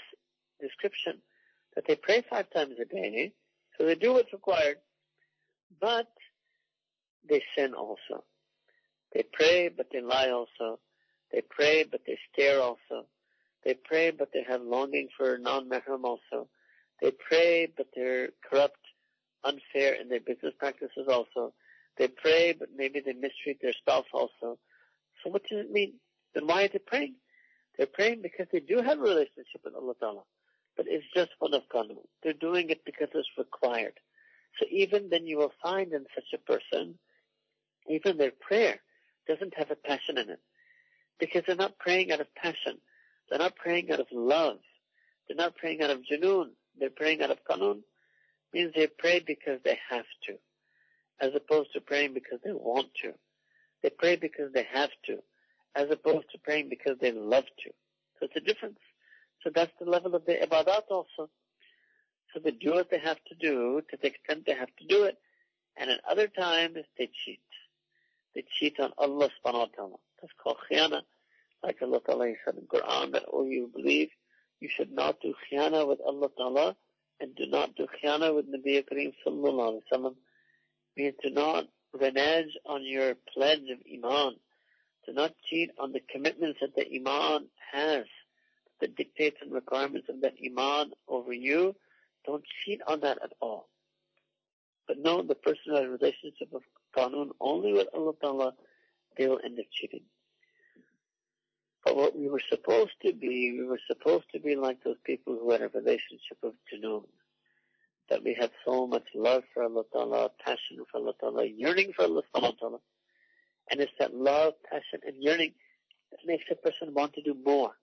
description 0.62 1.20
that 1.76 1.86
they 1.88 1.96
pray 1.96 2.24
five 2.30 2.50
times 2.52 2.76
a 2.80 2.86
day, 2.86 3.34
so 3.78 3.86
they 3.86 3.96
do 3.96 4.14
what's 4.14 4.32
required, 4.32 4.78
but 5.82 6.08
they 7.28 7.42
sin 7.58 7.74
also. 7.74 8.24
They 9.14 9.24
pray, 9.32 9.70
but 9.70 9.88
they 9.92 10.02
lie 10.02 10.30
also. 10.30 10.80
They 11.32 11.42
pray, 11.50 11.84
but 11.84 12.02
they 12.06 12.18
stare 12.32 12.62
also. 12.62 13.08
They 13.64 13.76
pray, 13.76 14.12
but 14.12 14.30
they 14.34 14.44
have 14.48 14.62
longing 14.62 15.08
for 15.18 15.38
non-mahram 15.38 16.04
also. 16.04 16.50
They 17.02 17.12
pray, 17.12 17.68
but 17.76 17.88
they're 17.96 18.30
corrupt, 18.50 18.80
unfair 19.44 19.94
in 19.94 20.10
their 20.10 20.20
business 20.20 20.54
practices 20.58 21.08
also. 21.08 21.54
They 21.98 22.08
pray, 22.08 22.54
but 22.58 22.70
maybe 22.76 23.02
they 23.02 23.14
mistreat 23.14 23.60
their 23.62 23.74
spouse 23.74 24.06
also. 24.14 24.58
So 25.24 25.30
what 25.30 25.44
does 25.50 25.60
it 25.66 25.72
mean? 25.72 25.94
Then 26.34 26.48
why 26.48 26.64
are 26.64 26.68
they 26.68 26.80
praying? 26.80 27.16
They're 27.78 27.88
praying 27.88 28.22
because 28.22 28.48
they 28.52 28.60
do 28.60 28.82
have 28.82 29.00
a 29.00 29.02
relationship 29.02 29.62
with 29.64 29.76
Allah 29.76 29.94
Ta'ala. 30.00 30.24
But 30.76 30.88
it's 30.88 31.06
just 31.14 31.32
one 31.40 31.54
of 31.54 31.64
qanun. 31.74 31.98
They're 32.24 32.34
doing 32.34 32.70
it 32.70 32.84
because 32.86 33.10
it's 33.14 33.30
required. 33.38 34.00
So 34.60 34.66
even 34.72 35.10
then 35.10 35.28
you 35.28 35.38
will 35.38 35.54
find 35.62 35.94
in 35.94 36.06
such 36.16 36.34
a 36.34 36.52
person, 36.52 36.98
even 37.88 38.18
their 38.18 38.32
prayer 38.32 38.80
doesn't 39.28 39.58
have 39.58 39.72
a 39.72 39.76
passion 39.76 40.18
in 40.18 40.30
it. 40.30 40.40
Because 41.20 41.44
they're 41.46 41.56
not 41.56 41.78
praying 41.80 42.12
out 42.12 42.22
of 42.22 42.34
passion. 42.36 42.80
They're 43.30 43.40
not 43.40 43.56
praying 43.56 43.92
out 43.92 44.00
of 44.00 44.08
love. 44.12 44.58
They're 45.28 45.38
not 45.38 45.56
praying 45.56 45.82
out 45.82 45.90
of 45.90 46.02
junoon. 46.12 46.50
They're 46.80 46.90
praying 46.90 47.22
out 47.22 47.32
of 47.32 47.44
qanun. 47.50 47.82
Means 48.54 48.74
they 48.76 48.88
pray 48.88 49.20
because 49.26 49.60
they 49.64 49.80
have 49.90 50.06
to. 50.28 50.36
As 51.20 51.32
opposed 51.36 51.74
to 51.74 51.82
praying 51.82 52.14
because 52.14 52.40
they 52.44 52.52
want 52.52 52.88
to. 53.04 53.14
They 53.82 53.90
pray 53.90 54.16
because 54.16 54.52
they 54.54 54.68
have 54.72 54.92
to. 55.06 55.18
As 55.76 55.90
opposed 55.90 56.30
to 56.32 56.38
praying 56.38 56.70
because 56.70 56.98
they 57.02 57.12
love 57.12 57.46
to. 57.46 57.70
So 58.20 58.28
it's 58.28 58.36
a 58.36 58.40
difference. 58.42 58.80
So 59.42 59.50
that's 59.54 59.72
the 59.80 59.90
level 59.90 60.16
of 60.16 60.26
the 60.26 60.34
ibadat 60.36 60.84
also. 60.90 61.30
So 62.34 62.40
they 62.44 62.52
do 62.52 62.74
what 62.74 62.90
they 62.90 63.00
have 63.00 63.18
to 63.28 63.36
do 63.36 63.82
to 63.90 63.98
the 64.02 64.08
extent 64.08 64.46
they 64.46 64.56
have 64.56 64.74
to 64.80 64.88
do 64.88 65.04
it. 65.04 65.18
And 65.76 65.90
at 65.90 66.00
other 66.10 66.28
times 66.28 66.78
they 66.98 67.10
cheat. 67.26 67.42
They 68.36 68.44
cheat 68.60 68.80
on 68.80 68.92
Allah 68.98 69.30
subhanahu 69.30 69.54
wa 69.54 69.68
ta'ala. 69.76 69.98
That's 70.22 70.34
called 70.42 70.58
khiyana. 70.72 71.02
Like 71.64 71.82
Allah 71.82 72.02
ta'ala 72.06 72.34
said 72.46 72.56
in 72.56 72.68
Quran 72.68 73.12
that, 73.14 73.26
oh 73.32 73.46
you 73.46 73.70
believe, 73.74 74.10
you 74.60 74.70
should 74.70 74.92
not 74.92 75.20
do 75.22 75.34
khiyana 75.52 75.88
with 75.88 76.00
Allah 76.06 76.30
ta'ala 76.38 76.76
and 77.20 77.36
do 77.36 77.46
not 77.48 77.76
do 77.76 77.88
khiyana 77.88 78.36
with 78.36 78.52
Nabi 78.52 78.84
Kareem 78.84 79.14
sallallahu 79.26 79.82
alayhi 79.82 79.82
wa 79.92 79.98
sallam. 79.98 80.16
Means 80.98 81.16
do 81.24 81.30
not 81.30 81.66
renege 81.94 82.58
on 82.66 82.84
your 82.84 83.16
pledge 83.34 83.70
of 83.72 83.80
iman. 83.92 84.36
Do 85.06 85.14
not 85.14 85.34
cheat 85.50 85.72
on 85.80 85.92
the 85.92 86.02
commitments 86.12 86.60
that 86.62 86.76
the 86.76 86.88
iman 86.96 87.48
has 87.72 88.06
the 88.84 88.88
dictates 88.88 89.38
and 89.42 89.52
requirements 89.54 90.10
of 90.10 90.22
that 90.22 90.34
iman 90.46 90.92
over 91.08 91.32
you, 91.32 91.74
don't 92.26 92.44
cheat 92.64 92.82
on 92.86 93.00
that 93.00 93.18
at 93.24 93.32
all. 93.42 93.70
But 94.88 94.98
no, 95.00 95.22
the 95.22 95.36
person 95.36 95.62
who 95.68 95.76
has 95.76 95.86
relationship 95.86 96.54
of 96.54 96.64
qanun 96.96 97.30
only 97.40 97.72
with 97.72 97.88
Allah 97.94 98.14
Ta'ala, 98.22 98.54
they 99.18 99.28
will 99.28 99.40
end 99.44 99.58
up 99.58 99.66
cheating. 99.72 100.04
But 101.94 102.02
what 102.02 102.18
we 102.18 102.28
were 102.28 102.42
supposed 102.50 102.94
to 103.06 103.14
be, 103.14 103.56
we 103.56 103.66
were 103.66 103.80
supposed 103.88 104.26
to 104.34 104.40
be 104.40 104.56
like 104.56 104.84
those 104.84 104.98
people 105.04 105.38
who 105.40 105.52
had 105.52 105.62
a 105.62 105.68
relationship 105.68 106.40
of 106.42 106.54
junoon. 106.74 107.04
That 108.10 108.24
we 108.24 108.34
had 108.34 108.50
so 108.66 108.88
much 108.88 109.04
love 109.14 109.44
for 109.54 109.62
Allah 109.62 109.84
Ta'ala, 109.94 110.32
passion 110.44 110.84
for 110.92 110.98
Allah 110.98 111.14
Ta'ala, 111.20 111.46
yearning 111.46 111.94
for 111.96 112.06
Allah 112.06 112.24
Ta'ala. 112.34 112.80
And 113.70 113.80
it's 113.80 113.92
that 114.00 114.12
love, 114.12 114.54
passion, 114.72 115.02
and 115.06 115.22
yearning 115.22 115.52
that 116.10 116.22
makes 116.26 116.46
a 116.50 116.56
person 116.56 116.96
want 116.96 117.14
to 117.14 117.22
do 117.22 117.36
more. 117.46 117.74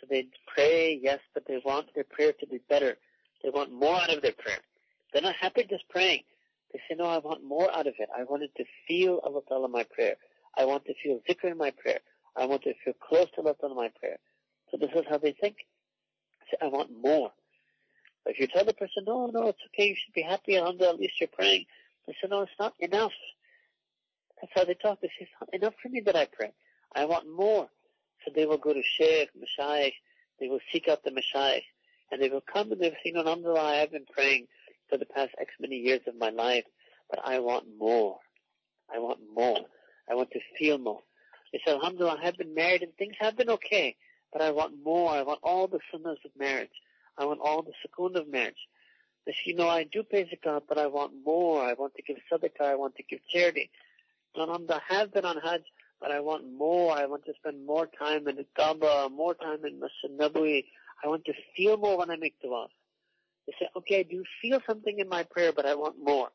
So 0.00 0.08
they 0.10 0.26
pray, 0.52 0.98
yes, 1.00 1.20
but 1.32 1.44
they 1.46 1.60
want 1.64 1.94
their 1.94 2.02
prayer 2.02 2.32
to 2.40 2.46
be 2.48 2.58
better. 2.68 2.96
They 3.44 3.50
want 3.50 3.72
more 3.72 3.94
out 3.94 4.12
of 4.12 4.22
their 4.22 4.32
prayer. 4.32 4.58
They're 5.12 5.22
not 5.22 5.36
happy 5.36 5.64
just 5.70 5.88
praying. 5.88 6.22
They 6.72 6.80
say, 6.88 6.96
no, 6.96 7.04
I 7.04 7.18
want 7.18 7.44
more 7.44 7.72
out 7.72 7.86
of 7.86 7.94
it. 8.00 8.08
I 8.12 8.24
wanted 8.24 8.50
to 8.56 8.64
feel 8.88 9.20
Allah 9.22 9.42
Ta'ala 9.48 9.66
in 9.66 9.72
my 9.72 9.84
prayer. 9.84 10.16
I 10.58 10.64
want 10.64 10.84
to 10.86 10.94
feel 11.00 11.20
zikr 11.30 11.52
in 11.52 11.58
my 11.58 11.70
prayer. 11.70 12.00
I 12.36 12.46
want 12.46 12.62
to 12.62 12.74
feel 12.84 12.94
close 12.94 13.26
to 13.36 13.42
Ta'ala 13.42 13.56
in 13.62 13.76
my 13.76 13.90
prayer. 13.98 14.18
So 14.70 14.76
this 14.76 14.90
is 14.94 15.04
how 15.08 15.18
they 15.18 15.32
think. 15.32 15.56
I 16.42 16.44
say, 16.50 16.56
I 16.62 16.68
want 16.68 16.90
more. 17.02 17.32
If 18.26 18.40
you 18.40 18.48
tell 18.48 18.64
the 18.64 18.74
person, 18.74 19.04
no, 19.06 19.26
no, 19.26 19.48
it's 19.48 19.58
okay, 19.68 19.88
you 19.88 19.94
should 19.94 20.14
be 20.14 20.22
happy, 20.22 20.56
alhamdulillah, 20.56 20.94
at 20.94 21.00
least 21.00 21.20
you're 21.20 21.28
praying. 21.28 21.66
They 22.06 22.14
say, 22.14 22.28
no, 22.28 22.42
it's 22.42 22.50
not 22.58 22.74
enough. 22.80 23.12
That's 24.40 24.52
how 24.54 24.64
they 24.64 24.74
talk. 24.74 25.00
They 25.00 25.08
say, 25.08 25.20
it's 25.20 25.30
not 25.40 25.54
enough 25.54 25.74
for 25.80 25.88
me 25.88 26.00
that 26.00 26.16
I 26.16 26.26
pray. 26.26 26.52
I 26.94 27.04
want 27.04 27.26
more. 27.28 27.68
So 28.24 28.32
they 28.34 28.46
will 28.46 28.58
go 28.58 28.72
to 28.72 28.82
Sheikh, 28.82 29.30
Mashaykh, 29.36 29.92
they 30.40 30.48
will 30.48 30.60
seek 30.72 30.88
out 30.88 31.04
the 31.04 31.10
Mashaykh, 31.10 31.62
and 32.10 32.20
they 32.20 32.28
will 32.28 32.42
come 32.42 32.72
and 32.72 32.80
they 32.80 32.88
will 32.88 32.96
say, 33.04 33.12
no, 33.12 33.20
Alhamdulillah, 33.20 33.60
I 33.60 33.74
have 33.76 33.92
been 33.92 34.06
praying 34.10 34.48
for 34.88 34.98
the 34.98 35.06
past 35.06 35.30
X 35.40 35.52
many 35.60 35.76
years 35.76 36.00
of 36.06 36.16
my 36.16 36.30
life, 36.30 36.64
but 37.08 37.20
I 37.24 37.38
want 37.38 37.66
more. 37.78 38.18
I 38.92 38.98
want 38.98 39.20
more. 39.34 39.60
I 40.10 40.14
want 40.14 40.30
to 40.32 40.40
feel 40.58 40.78
more. 40.78 41.02
They 41.52 41.60
say, 41.64 41.72
Alhamdulillah, 41.72 42.18
I 42.20 42.24
have 42.24 42.36
been 42.36 42.54
married 42.54 42.82
and 42.82 42.94
things 42.96 43.14
have 43.20 43.36
been 43.36 43.50
okay, 43.50 43.96
but 44.32 44.42
I 44.42 44.50
want 44.50 44.74
more. 44.84 45.10
I 45.10 45.22
want 45.22 45.40
all 45.42 45.66
the 45.68 45.80
sunnahs 45.92 46.24
of 46.24 46.30
marriage. 46.38 46.70
I 47.18 47.24
want 47.24 47.40
all 47.40 47.62
the 47.62 47.72
sukoon 47.84 48.16
of 48.16 48.28
marriage. 48.28 48.68
They 49.24 49.32
say, 49.32 49.38
you 49.46 49.54
know, 49.54 49.68
I 49.68 49.84
do 49.84 50.02
pay 50.02 50.24
zakat, 50.24 50.62
but 50.68 50.78
I 50.78 50.86
want 50.86 51.12
more. 51.24 51.62
I 51.62 51.74
want 51.74 51.94
to 51.96 52.02
give 52.02 52.16
sadaqah. 52.30 52.60
I 52.64 52.74
want 52.74 52.96
to 52.96 53.02
give 53.02 53.20
charity. 53.32 53.70
Alhamdulillah, 54.38 54.82
I 54.90 54.94
have 54.94 55.12
been 55.12 55.24
on 55.24 55.38
Hajj, 55.38 55.62
but 56.00 56.10
I 56.10 56.20
want 56.20 56.44
more. 56.52 56.92
I 56.96 57.06
want 57.06 57.24
to 57.24 57.32
spend 57.34 57.64
more 57.64 57.86
time 57.86 58.28
in 58.28 58.36
the 58.36 58.46
Kaaba, 58.56 59.08
more 59.08 59.34
time 59.34 59.64
in 59.64 59.80
Masjid 59.80 60.10
Nabawi. 60.16 60.66
I 61.02 61.08
want 61.08 61.24
to 61.24 61.32
feel 61.56 61.76
more 61.76 61.98
when 61.98 62.10
I 62.10 62.16
make 62.16 62.40
dua. 62.40 62.68
They 63.46 63.54
say, 63.58 63.68
okay, 63.76 64.00
I 64.00 64.02
do 64.02 64.24
feel 64.42 64.60
something 64.66 64.98
in 64.98 65.08
my 65.08 65.22
prayer, 65.22 65.52
but 65.52 65.66
I 65.66 65.74
want 65.74 65.96
more. 66.02 66.28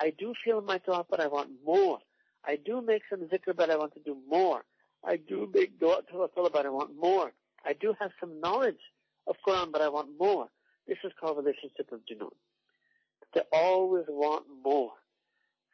I 0.00 0.12
do 0.16 0.34
feel 0.44 0.58
in 0.60 0.64
my 0.66 0.78
dua, 0.78 1.04
but 1.08 1.20
I 1.20 1.26
want 1.26 1.50
more. 1.64 1.98
I 2.46 2.56
do 2.56 2.80
make 2.80 3.02
some 3.10 3.20
zikr, 3.20 3.54
but 3.56 3.70
I 3.70 3.76
want 3.76 3.94
to 3.94 4.00
do 4.00 4.16
more. 4.28 4.64
I 5.04 5.16
do 5.16 5.50
make 5.52 5.78
dua 5.78 6.02
to 6.10 6.28
Allah, 6.36 6.50
but 6.50 6.66
I 6.66 6.70
want 6.70 6.98
more. 6.98 7.32
I 7.64 7.72
do 7.72 7.94
have 8.00 8.10
some 8.18 8.40
knowledge 8.40 8.80
of 9.26 9.36
Quran, 9.46 9.72
but 9.72 9.82
I 9.82 9.88
want 9.88 10.10
more. 10.18 10.48
This 10.86 10.98
is 11.04 11.12
called 11.18 11.36
relationship 11.36 11.92
of 11.92 12.00
Junoon. 12.00 12.30
They 13.34 13.42
always 13.52 14.04
want 14.08 14.44
more. 14.64 14.92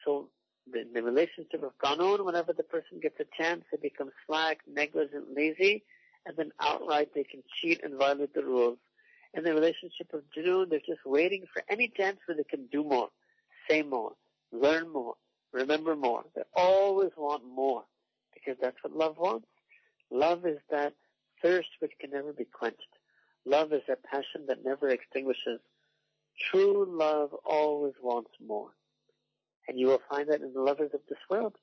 So 0.05 0.29
the, 0.71 0.85
the 0.93 1.03
relationship 1.03 1.63
of 1.63 1.73
qanun, 1.79 2.25
whenever 2.25 2.53
the 2.53 2.63
person 2.63 3.01
gets 3.01 3.19
a 3.21 3.25
chance, 3.37 3.65
they 3.71 3.79
become 3.81 4.11
slack, 4.27 4.59
negligent, 4.67 5.35
lazy, 5.35 5.85
and 6.27 6.37
then 6.37 6.53
outright 6.61 7.11
they 7.15 7.25
can 7.25 7.43
cheat 7.61 7.83
and 7.83 7.95
violate 7.95 8.35
the 8.35 8.45
rules. 8.45 8.79
In 9.35 9.45
the 9.45 9.55
relationship 9.55 10.13
of 10.13 10.23
junoon, 10.37 10.71
they're 10.71 10.81
just 10.81 11.05
waiting 11.05 11.45
for 11.53 11.63
any 11.69 11.93
chance 11.97 12.19
where 12.27 12.37
they 12.37 12.45
can 12.45 12.67
do 12.67 12.83
more, 12.85 13.09
say 13.69 13.83
more, 13.83 14.13
learn 14.53 14.93
more, 14.93 15.15
remember 15.57 15.97
more. 15.97 16.25
They 16.35 16.43
always 16.55 17.11
want 17.17 17.43
more 17.45 17.85
because 18.35 18.57
that's 18.61 18.77
what 18.83 18.97
love 18.97 19.17
wants. 19.19 19.47
Love 20.11 20.47
is 20.47 20.59
that 20.71 20.95
thirst 21.43 21.69
which 21.81 21.93
can 22.01 22.11
never 22.11 22.33
be 22.33 22.45
quenched. 22.45 22.81
Love 23.45 23.73
is 23.73 23.83
that 23.89 24.03
passion 24.05 24.47
that 24.49 24.65
never 24.65 24.89
extinguishes. 24.89 25.61
True 26.51 26.87
love 26.89 27.31
always 27.45 27.95
wants 28.03 28.31
more. 28.45 28.71
And 29.69 29.79
you 29.79 29.87
will 29.87 30.03
find 30.11 30.29
that 30.29 30.43
in 30.43 30.53
the 30.53 30.61
lovers 30.61 30.91
of 30.95 31.01
this 31.09 31.19
world. 31.31 31.55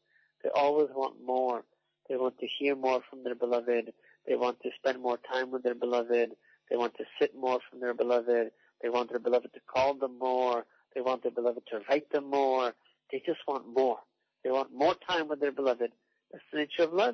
They 0.44 0.50
always 0.50 0.90
want 0.94 1.16
more. 1.26 1.64
They 2.10 2.18
want 2.18 2.38
to 2.40 2.48
hear 2.60 2.76
more 2.76 3.02
from 3.10 3.24
their 3.24 3.36
beloved. 3.36 3.94
They 4.28 4.36
want 4.36 4.62
to 4.62 4.70
spend 4.78 5.02
more 5.02 5.18
time 5.32 5.52
with 5.52 5.64
their 5.64 5.76
beloved. 5.76 6.32
They 6.70 6.76
want 6.78 6.96
to 6.98 7.06
sit 7.20 7.36
more 7.36 7.60
from 7.70 7.80
their 7.80 7.94
beloved. 7.94 8.52
They 8.82 8.90
want 8.90 9.10
their 9.10 9.20
beloved 9.20 9.54
to 9.54 9.60
call 9.74 9.94
them 9.94 10.18
more. 10.20 10.66
They 10.96 11.02
want 11.02 11.24
their 11.24 11.32
beloved 11.32 11.64
to 11.72 11.80
write 11.90 12.12
them 12.12 12.30
more. 12.30 12.74
They 13.14 13.22
just 13.24 13.42
want 13.48 13.68
more. 13.68 14.00
They 14.44 14.50
want 14.50 14.74
more 14.74 14.96
time 15.08 15.28
with 15.28 15.40
their 15.40 15.52
beloved. 15.52 15.92
That's 16.32 16.44
the 16.52 16.58
nature 16.58 16.82
of 16.82 16.94
love. 16.94 17.14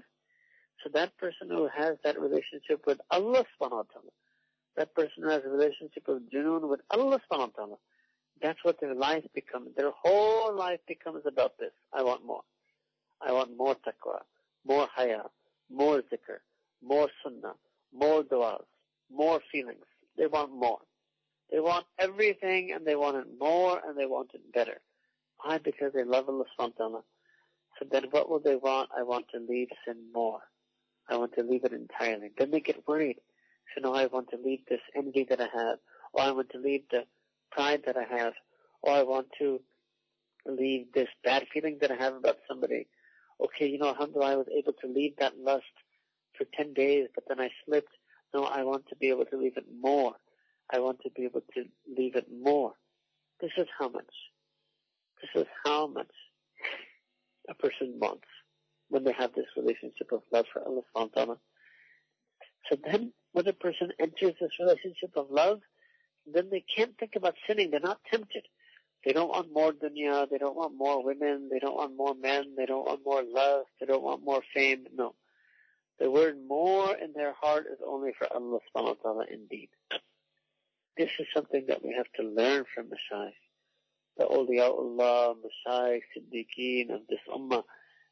So 0.82 0.90
that 0.94 1.18
person 1.18 1.50
who 1.50 1.68
has 1.68 1.98
that 2.06 2.18
relationship 2.18 2.88
with 2.88 3.02
Allah 3.12 3.44
subhanahu 3.44 3.72
wa 3.72 3.84
ta'ala, 3.92 4.14
that 4.78 4.96
person 4.96 5.24
who 5.24 5.30
has 5.30 5.42
a 5.46 5.50
relationship 5.50 6.08
with 6.08 6.32
junoon 6.32 6.70
with 6.70 6.80
Allah 6.90 7.20
subhanahu 7.30 7.52
wa 7.52 7.64
ta'ala, 7.66 7.76
that's 8.42 8.64
what 8.64 8.80
their 8.80 8.96
life 8.96 9.26
becomes. 9.36 9.76
Their 9.76 9.92
whole 9.92 10.56
life 10.56 10.80
becomes 10.88 11.24
about 11.26 11.58
this. 11.60 11.74
I 11.92 12.02
want 12.02 12.26
more. 12.26 12.44
I 13.20 13.34
want 13.34 13.58
more 13.58 13.76
taqwa, 13.76 14.22
more 14.66 14.88
haya, 14.96 15.24
more 15.70 15.98
zikr, 15.98 16.40
more 16.82 17.10
sunnah, 17.22 17.56
more 17.94 18.24
du'as, 18.24 18.64
more 19.14 19.42
feelings. 19.52 19.84
They 20.18 20.28
want 20.28 20.54
more. 20.54 20.80
They 21.52 21.60
want 21.60 21.88
everything 21.98 22.72
and 22.72 22.88
they 22.88 22.96
want 22.96 23.18
it 23.18 23.28
more 23.38 23.82
and 23.86 23.98
they 23.98 24.06
want 24.06 24.32
it 24.34 24.54
better. 24.54 24.80
Why? 25.42 25.58
Because 25.58 25.94
they 25.94 26.04
love 26.04 26.28
Allah 26.28 26.46
subhanahu 26.60 27.04
So 27.80 27.86
then 27.90 28.06
what 28.12 28.30
will 28.30 28.40
they 28.40 28.56
want? 28.56 28.90
I 28.98 29.04
want 29.04 29.28
to 29.34 29.40
leave 29.40 29.70
sin 29.86 30.12
more. 30.14 30.42
I 31.10 31.18
want 31.18 31.34
to 31.36 31.44
leave 31.44 31.64
it 31.64 31.74
entirely. 31.74 32.32
Then 32.38 32.52
they 32.52 32.60
get 32.60 32.88
worried. 32.88 33.18
So 33.74 33.82
now 33.82 33.94
I 33.94 34.08
want 34.08 34.30
to 34.32 34.38
leave 34.38 34.60
this 34.68 34.82
envy 34.96 35.26
that 35.30 35.40
I 35.40 35.48
have, 35.54 35.80
or 36.14 36.24
I 36.24 36.32
want 36.32 36.50
to 36.52 36.58
leave 36.60 36.84
the 36.92 37.04
pride 37.52 37.84
that 37.86 37.98
I 37.98 38.04
have, 38.04 38.34
or 38.82 38.94
I 38.94 39.04
want 39.04 39.28
to 39.40 39.62
leave 40.46 40.92
this 40.94 41.08
bad 41.24 41.46
feeling 41.54 41.78
that 41.82 41.92
I 41.92 41.96
have 41.96 42.16
about 42.16 42.38
somebody. 42.48 42.88
Okay, 43.42 43.68
you 43.68 43.78
know, 43.78 43.90
alhamdulillah, 43.90 44.32
I 44.32 44.36
was 44.36 44.48
able 44.56 44.74
to 44.74 44.88
leave 44.88 45.16
that 45.18 45.38
lust 45.38 45.64
for 46.38 46.46
10 46.56 46.74
days, 46.74 47.08
but 47.16 47.26
then 47.28 47.40
I 47.40 47.50
slipped. 47.66 47.94
No, 48.34 48.44
I 48.44 48.64
want 48.64 48.88
to 48.90 48.96
be 48.96 49.10
able 49.10 49.26
to 49.26 49.38
leave 49.38 49.58
it 49.58 49.66
more. 49.82 50.14
I 50.72 50.80
want 50.80 51.00
to 51.02 51.10
be 51.10 51.24
able 51.24 51.42
to 51.56 51.64
leave 51.98 52.16
it 52.16 52.28
more. 52.32 52.74
This 53.42 53.52
is 53.58 53.68
how 53.78 53.90
much. 53.90 54.14
This 55.22 55.44
is 55.44 55.48
how 55.66 55.88
much 55.88 56.12
a 57.50 57.54
person 57.54 57.96
wants 58.00 58.28
when 58.90 59.04
they 59.04 59.14
have 59.14 59.34
this 59.36 59.46
relationship 59.58 60.12
of 60.12 60.22
love 60.32 60.46
for 60.52 60.64
Allah 60.64 60.82
subhanahu 60.96 61.16
wa 61.16 61.24
ta'ala. 61.26 61.38
So 62.70 62.78
then 62.84 63.14
when 63.34 63.48
a 63.48 63.54
person 63.54 63.92
enters 64.00 64.34
this 64.40 64.52
relationship 64.60 65.12
of 65.16 65.28
love, 65.30 65.60
then 66.26 66.50
they 66.52 66.64
can't 66.76 66.98
think 66.98 67.14
about 67.16 67.36
sinning. 67.48 67.72
They're 67.72 67.80
not 67.80 68.00
tempted. 68.12 68.44
They 69.06 69.14
don't 69.14 69.30
want 69.30 69.54
more 69.54 69.72
dunya. 69.72 70.30
They 70.30 70.38
don't 70.38 70.56
want 70.56 70.76
more 70.76 71.04
women. 71.04 71.50
They 71.52 71.60
don't 71.60 71.76
want 71.76 71.96
more 71.96 72.16
men. 72.16 72.56
They 72.58 72.66
don't 72.66 72.86
want 72.86 73.02
more 73.06 73.24
love. 73.24 73.66
They 73.80 73.86
don't 73.86 74.04
want 74.04 74.24
more 74.24 74.42
fame. 74.54 74.86
No. 74.94 75.16
The 76.00 76.10
word 76.10 76.38
more 76.48 76.96
in 76.96 77.14
their 77.14 77.34
heart 77.34 77.66
is 77.72 77.80
only 77.86 78.12
for 78.18 78.32
Allah 78.34 78.60
subhanahu 78.60 78.98
wa 78.98 79.02
ta'ala 79.04 79.26
indeed. 79.32 79.70
This 80.98 81.10
is 81.20 81.28
something 81.34 81.66
that 81.68 81.84
we 81.84 81.94
have 81.94 82.12
to 82.18 82.24
learn 82.24 82.66
from 82.74 82.88
Mashaykh. 82.88 83.34
The 84.20 84.26
awliyaullah, 84.26 85.38
Mashaykh, 85.38 86.02
Siddiqeen 86.14 86.94
of 86.94 87.08
this 87.08 87.22
ummah, 87.34 87.64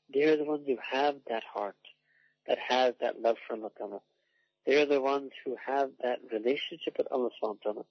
they're 0.10 0.38
the 0.38 0.46
ones 0.46 0.64
who 0.66 0.78
have 0.90 1.16
that 1.28 1.44
heart, 1.44 1.76
that 2.48 2.58
has 2.66 2.94
that 3.02 3.22
love 3.22 3.36
for 3.46 3.58
Allah 3.58 3.72
ta'ala. 3.78 4.00
They're 4.66 4.86
the 4.86 5.02
ones 5.02 5.32
who 5.44 5.58
have 5.66 5.90
that 6.02 6.20
relationship 6.32 6.96
with 6.98 7.08
Allah 7.12 7.30
subhanahu 7.44 7.62
ta'ala. 7.62 7.84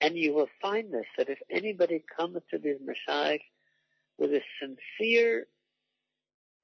And 0.00 0.16
you 0.16 0.34
will 0.34 0.48
find 0.62 0.94
this, 0.94 1.06
that 1.18 1.28
if 1.28 1.40
anybody 1.50 2.04
comes 2.16 2.38
to 2.52 2.58
these 2.58 2.76
mashayikh 2.78 3.40
with 4.18 4.30
a 4.30 4.42
sincere 4.60 5.48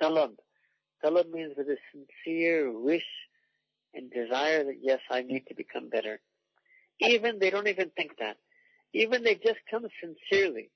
talab, 0.00 0.35
talab 1.04 1.28
means 1.28 1.54
with 1.59 1.66
a 1.66 1.78
sincere 1.90 2.71
wish 2.71 3.09
and 3.95 4.12
desire 4.12 4.62
that 4.62 4.78
yes, 4.81 5.00
I 5.11 5.23
need 5.23 5.49
to 5.49 5.54
become 5.57 5.88
better. 5.88 6.21
Even 7.00 7.40
they 7.40 7.50
don't 7.50 7.66
even 7.66 7.90
think 7.97 8.19
that. 8.21 8.37
Even 8.92 9.25
they 9.25 9.34
just 9.34 9.61
come 9.70 9.87
sincerely. 10.00 10.70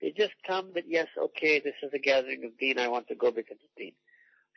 They 0.00 0.10
just 0.10 0.34
come 0.46 0.72
that 0.74 0.84
yes, 0.88 1.06
okay, 1.16 1.60
this 1.60 1.74
is 1.82 1.90
a 1.94 1.98
gathering 1.98 2.44
of 2.44 2.58
deen, 2.58 2.78
I 2.78 2.88
want 2.88 3.08
to 3.08 3.14
go 3.14 3.30
because 3.30 3.56
of 3.56 3.76
deen. 3.76 3.92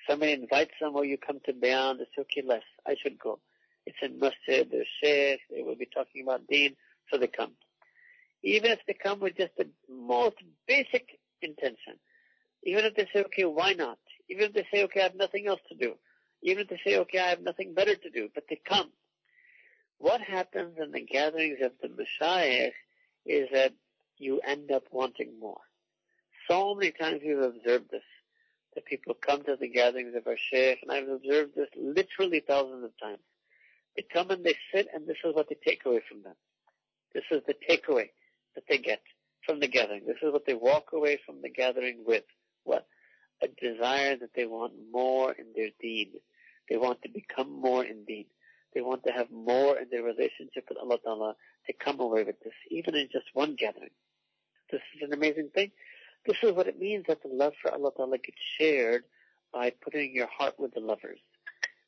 Somebody 0.08 0.34
invites 0.34 0.74
them, 0.82 0.96
or 0.96 1.00
oh, 1.00 1.04
you 1.04 1.18
come 1.18 1.40
to 1.46 1.54
they 1.54 1.70
say, 1.70 2.22
okay, 2.22 2.42
less, 2.46 2.64
I 2.88 2.96
should 3.02 3.20
go. 3.20 3.40
It's 3.86 3.98
in 4.02 4.20
masjid, 4.20 4.68
there's 4.70 4.88
sheikh, 5.02 5.40
they 5.50 5.62
will 5.62 5.76
be 5.76 5.88
talking 5.94 6.24
about 6.24 6.48
deen. 6.48 6.76
So 7.12 7.18
they 7.18 7.28
come. 7.28 7.54
Even 8.44 8.72
if 8.72 8.80
they 8.88 8.94
come 8.94 9.20
with 9.20 9.38
just 9.38 9.56
the 9.58 9.68
most 9.90 10.38
basic 10.68 11.20
intention, 11.42 11.96
even 12.64 12.86
if 12.86 12.96
they 12.96 13.08
say, 13.14 13.24
okay, 13.26 13.46
why 13.46 13.74
not? 13.74 13.98
Even 14.30 14.46
if 14.46 14.54
they 14.54 14.68
say, 14.72 14.84
okay, 14.84 15.02
I 15.02 15.04
have 15.04 15.16
nothing 15.16 15.48
else 15.48 15.62
to 15.70 15.76
do. 15.76 15.96
Even 16.42 16.64
if 16.64 16.70
they 16.70 16.80
say, 16.86 16.98
okay, 17.00 17.20
I 17.20 17.30
have 17.30 17.42
nothing 17.42 17.74
better 17.74 17.96
to 17.96 18.10
do, 18.10 18.30
but 18.34 18.44
they 18.50 18.62
come. 18.68 18.92
What 20.00 20.22
happens 20.22 20.78
in 20.82 20.92
the 20.92 21.02
gatherings 21.02 21.60
of 21.62 21.74
the 21.82 21.90
Mashaykh 21.90 22.72
is 23.26 23.50
that 23.52 23.74
you 24.18 24.40
end 24.40 24.72
up 24.72 24.86
wanting 24.92 25.38
more. 25.40 25.60
So 26.50 26.74
many 26.74 26.92
times 26.92 27.22
we've 27.24 27.38
observed 27.38 27.92
this, 27.92 28.04
that 28.74 28.86
people 28.86 29.14
come 29.14 29.44
to 29.44 29.58
the 29.60 29.68
gatherings 29.68 30.16
of 30.16 30.26
our 30.26 30.38
Shaykh, 30.38 30.80
and 30.82 30.92
I've 30.92 31.10
observed 31.10 31.52
this 31.56 31.68
literally 31.78 32.40
thousands 32.40 32.86
of 32.86 32.92
times. 33.02 33.20
They 33.96 34.04
come 34.04 34.30
and 34.32 34.44
they 34.44 34.56
sit, 34.74 34.88
and 34.94 35.06
this 35.06 35.18
is 35.24 35.36
what 35.36 35.50
they 35.50 35.58
take 35.64 35.86
away 35.86 36.02
from 36.08 36.24
them. 36.24 36.36
This 37.14 37.26
is 37.30 37.42
the 37.46 37.56
takeaway 37.70 38.10
that 38.56 38.64
they 38.70 38.78
get 38.78 39.02
from 39.46 39.60
the 39.60 39.68
gathering. 39.68 40.06
This 40.06 40.24
is 40.24 40.32
what 40.32 40.46
they 40.46 40.54
walk 40.54 40.94
away 40.94 41.20
from 41.26 41.42
the 41.42 41.50
gathering 41.50 42.04
with. 42.06 42.24
What? 42.64 42.88
A 43.42 43.48
desire 43.48 44.16
that 44.16 44.34
they 44.34 44.46
want 44.46 44.74
more 44.92 45.34
in 45.34 45.48
their 45.56 45.70
deen. 45.82 46.12
They 46.70 46.78
want 46.78 47.02
to 47.02 47.10
become 47.10 47.52
more 47.52 47.84
in 47.84 48.06
deen. 48.06 48.26
They 48.74 48.82
want 48.82 49.04
to 49.06 49.12
have 49.12 49.32
more 49.32 49.78
in 49.78 49.88
their 49.90 50.04
relationship 50.04 50.66
with 50.70 50.78
Allah 50.78 50.98
Ta'ala 51.04 51.36
to 51.68 51.74
come 51.74 52.00
away 52.00 52.24
with 52.24 52.40
this, 52.42 52.54
even 52.70 52.96
in 52.96 53.10
just 53.12 53.26
one 53.34 53.56
gathering. 53.56 53.90
This 54.72 54.82
is 54.96 55.02
an 55.02 55.14
amazing 55.14 55.50
thing. 55.54 55.72
This 56.26 56.38
is 56.44 56.52
what 56.52 56.68
it 56.68 56.80
means 56.80 57.06
that 57.08 57.24
the 57.24 57.30
love 57.30 57.54
for 57.62 57.72
Allah 57.72 57.92
Ta'ala 57.96 58.18
gets 58.18 58.38
shared 58.60 59.04
by 59.52 59.72
putting 59.82 60.14
your 60.14 60.28
heart 60.28 60.60
with 60.60 60.74
the 60.74 60.80
lovers. 60.80 61.20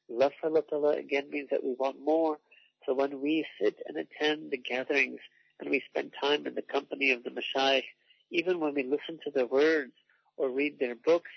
Love 0.09 0.31
for 0.39 0.47
Allah 0.47 0.63
Ta'ala 0.69 0.97
again 0.97 1.29
means 1.29 1.49
that 1.51 1.63
we 1.63 1.73
want 1.77 1.97
more 2.03 2.37
so 2.85 2.95
when 2.95 3.21
we 3.21 3.45
sit 3.61 3.79
and 3.87 3.97
attend 3.97 4.51
the 4.51 4.57
gatherings 4.57 5.19
and 5.59 5.69
we 5.69 5.83
spend 5.87 6.13
time 6.19 6.47
in 6.47 6.55
the 6.55 6.63
company 6.63 7.11
of 7.11 7.23
the 7.23 7.29
Mashaykh, 7.29 7.83
even 8.31 8.59
when 8.59 8.73
we 8.73 8.83
listen 8.83 9.19
to 9.23 9.31
their 9.31 9.45
words 9.45 9.93
or 10.37 10.49
read 10.49 10.79
their 10.79 10.95
books, 10.95 11.29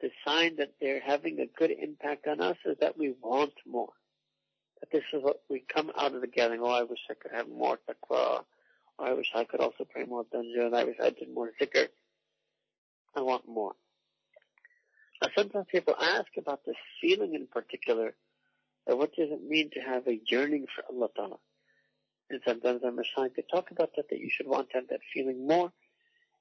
the 0.00 0.10
sign 0.24 0.56
that 0.56 0.72
they're 0.80 1.00
having 1.00 1.40
a 1.40 1.46
good 1.46 1.70
impact 1.70 2.26
on 2.26 2.40
us 2.40 2.56
is 2.64 2.78
that 2.80 2.96
we 2.96 3.14
want 3.20 3.52
more. 3.66 3.92
That 4.80 4.90
this 4.92 5.04
is 5.12 5.22
what 5.22 5.40
we 5.48 5.60
come 5.60 5.90
out 5.98 6.14
of 6.14 6.20
the 6.20 6.26
gathering, 6.26 6.60
oh 6.62 6.70
I 6.70 6.82
wish 6.82 7.00
I 7.10 7.14
could 7.14 7.32
have 7.32 7.48
more 7.48 7.78
taqwa, 7.88 8.44
or 8.98 9.06
I 9.06 9.12
wish 9.12 9.30
I 9.34 9.44
could 9.44 9.60
also 9.60 9.84
pray 9.84 10.04
more 10.04 10.24
tahajjud, 10.24 10.74
I 10.74 10.84
wish 10.84 10.96
I 11.02 11.10
did 11.10 11.32
more 11.32 11.50
zikr. 11.60 11.88
I 13.16 13.22
want 13.22 13.48
more. 13.48 13.74
Now 15.20 15.28
sometimes 15.36 15.66
people 15.70 15.96
ask 16.00 16.28
about 16.36 16.64
this 16.64 16.76
feeling 17.00 17.34
in 17.34 17.46
particular, 17.46 18.14
what 18.86 19.14
does 19.14 19.30
it 19.30 19.42
mean 19.42 19.70
to 19.70 19.80
have 19.80 20.06
a 20.06 20.20
yearning 20.26 20.66
for 20.74 20.84
Allah 20.92 21.08
Ta'ala? 21.14 21.36
And 22.30 22.40
sometimes 22.46 22.82
I'm 22.84 22.98
trying 23.14 23.30
to 23.34 23.42
talk 23.42 23.70
about 23.70 23.90
that, 23.96 24.08
that 24.10 24.20
you 24.20 24.30
should 24.30 24.46
want 24.46 24.70
to 24.70 24.78
have 24.78 24.88
that 24.88 25.00
feeling 25.12 25.46
more. 25.46 25.72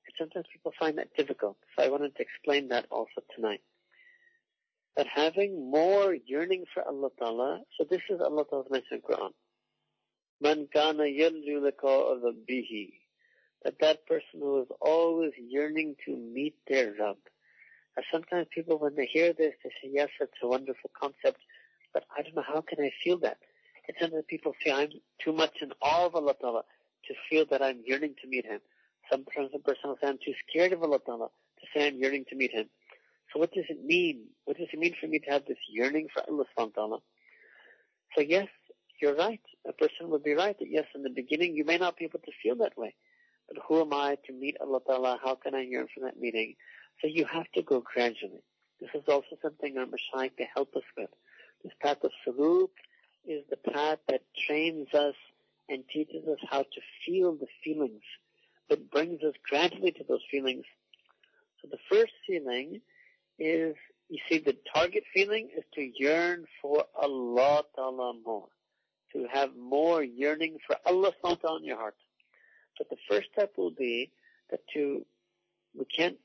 And 0.05 0.13
sometimes 0.17 0.45
people 0.51 0.73
find 0.77 0.97
that 0.97 1.15
difficult. 1.15 1.57
So 1.75 1.85
I 1.85 1.89
wanted 1.89 2.15
to 2.15 2.21
explain 2.21 2.69
that 2.69 2.85
also 2.91 3.21
tonight. 3.35 3.61
That 4.97 5.07
having 5.13 5.69
more 5.71 6.15
yearning 6.25 6.65
for 6.73 6.83
Allah 6.83 7.09
Ta'ala, 7.19 7.61
so 7.77 7.85
this 7.89 8.01
is 8.09 8.19
Allah 8.19 8.45
Ta'ala's 8.49 8.71
message 8.71 9.03
Quran. 9.07 9.31
Man 10.41 10.67
kana 10.73 11.03
yarju 11.03 11.71
bihi. 12.49 12.93
That 13.63 13.75
that 13.79 14.05
person 14.07 14.39
who 14.39 14.61
is 14.63 14.67
always 14.81 15.31
yearning 15.37 15.95
to 16.05 16.15
meet 16.15 16.55
their 16.67 16.93
Rabb. 16.99 17.17
And 17.95 18.05
sometimes 18.11 18.47
people, 18.53 18.77
when 18.77 18.95
they 18.95 19.05
hear 19.05 19.33
this, 19.33 19.53
they 19.63 19.69
say, 19.81 19.91
yes, 19.91 20.09
it's 20.19 20.33
a 20.43 20.47
wonderful 20.47 20.91
concept 20.99 21.39
but 21.97 22.05
I 22.15 22.21
don't 22.21 22.35
know 22.35 22.43
how 22.47 22.61
can 22.61 22.83
I 22.83 22.91
feel 23.03 23.17
that. 23.19 23.37
It's 23.87 23.99
that 23.99 24.27
people 24.27 24.53
say 24.63 24.71
I'm 24.71 24.89
too 25.23 25.33
much 25.33 25.55
in 25.61 25.71
awe 25.81 26.05
of 26.05 26.15
Allah 26.15 26.35
Ta'ala 26.39 26.61
to 27.07 27.13
feel 27.27 27.45
that 27.49 27.63
I'm 27.63 27.81
yearning 27.85 28.13
to 28.21 28.27
meet 28.27 28.45
Him. 28.45 28.59
Sometimes 29.11 29.49
a 29.55 29.59
person 29.59 29.89
will 29.89 29.97
say 29.99 30.09
I'm 30.09 30.19
too 30.23 30.33
scared 30.47 30.73
of 30.73 30.83
Allah 30.83 30.99
Ta'ala 31.03 31.27
to 31.27 31.65
say 31.73 31.87
I'm 31.87 31.97
yearning 31.97 32.25
to 32.29 32.35
meet 32.35 32.51
Him. 32.51 32.69
So 33.37 33.41
what 33.41 33.53
does 33.53 33.65
it 33.69 33.85
mean? 33.85 34.29
What 34.45 34.57
does 34.57 34.65
it 34.73 34.79
mean 34.79 34.95
for 34.99 35.05
me 35.05 35.19
to 35.19 35.29
have 35.29 35.45
this 35.45 35.59
yearning 35.69 36.07
for 36.11 36.23
Allah 36.27 36.45
subhanahu? 36.57 37.01
So 38.15 38.21
yes, 38.21 38.47
you're 38.99 39.13
right. 39.13 39.41
A 39.67 39.73
person 39.73 40.09
would 40.09 40.23
be 40.23 40.33
right 40.33 40.57
that 40.57 40.67
yes, 40.67 40.85
in 40.95 41.03
the 41.03 41.11
beginning 41.11 41.55
you 41.55 41.63
may 41.63 41.77
not 41.77 41.97
be 41.97 42.05
able 42.05 42.17
to 42.17 42.31
feel 42.41 42.55
that 42.55 42.75
way. 42.75 42.95
But 43.47 43.61
who 43.67 43.79
am 43.79 43.93
I 43.93 44.17
to 44.25 44.33
meet 44.33 44.57
Allah 44.59 44.79
Ta'ala? 44.87 45.19
How 45.23 45.35
can 45.35 45.53
I 45.53 45.61
yearn 45.61 45.85
for 45.93 46.03
that 46.05 46.19
meeting? 46.19 46.55
So 46.99 47.07
you 47.07 47.25
have 47.25 47.45
to 47.53 47.61
go 47.61 47.79
gradually. 47.79 48.41
This 48.81 48.89
is 48.95 49.03
also 49.07 49.37
something 49.43 49.77
our 49.77 49.85
Mashaykh 49.85 50.35
to 50.37 50.45
help 50.55 50.75
us 50.75 50.89
with. 50.97 51.11
This 51.63 51.73
path 51.79 52.03
of 52.03 52.09
suluk 52.27 52.71
is 53.23 53.43
the 53.51 53.71
path 53.71 53.99
that 54.07 54.21
trains 54.47 54.91
us 54.95 55.15
and 55.69 55.83
teaches 55.93 56.27
us 56.27 56.39
how 56.49 56.63
to 56.63 56.81
feel 57.05 57.35
the 57.35 57.45
feelings, 57.63 58.01
but 58.67 58.89
brings 58.89 59.21
us 59.21 59.35
gradually 59.47 59.91
to 59.91 60.03
those 60.09 60.25
feelings. 60.31 60.65
So 61.61 61.67
the 61.69 61.77
first 61.87 62.13
feeling 62.25 62.81
is, 63.39 63.75
you 64.09 64.19
see, 64.29 64.39
the 64.39 64.57
target 64.73 65.03
feeling 65.13 65.49
is 65.55 65.63
to 65.73 65.91
yearn 65.95 66.45
for 66.61 66.85
Allah 66.95 67.63
Ta'ala 67.75 68.13
more. 68.25 68.47
To 69.13 69.27
have 69.31 69.55
more 69.55 70.03
yearning 70.03 70.57
for 70.65 70.75
Allah 70.85 71.11
Ta'ala 71.21 71.59
in 71.59 71.65
your 71.65 71.77
heart. 71.77 71.95
But 72.77 72.89
the 72.89 72.97
first 73.09 73.29
step 73.33 73.53
will 73.57 73.71
be 73.71 74.11
that 74.51 74.59
to, 74.73 75.05
we 75.77 75.85
can't, 75.85 76.17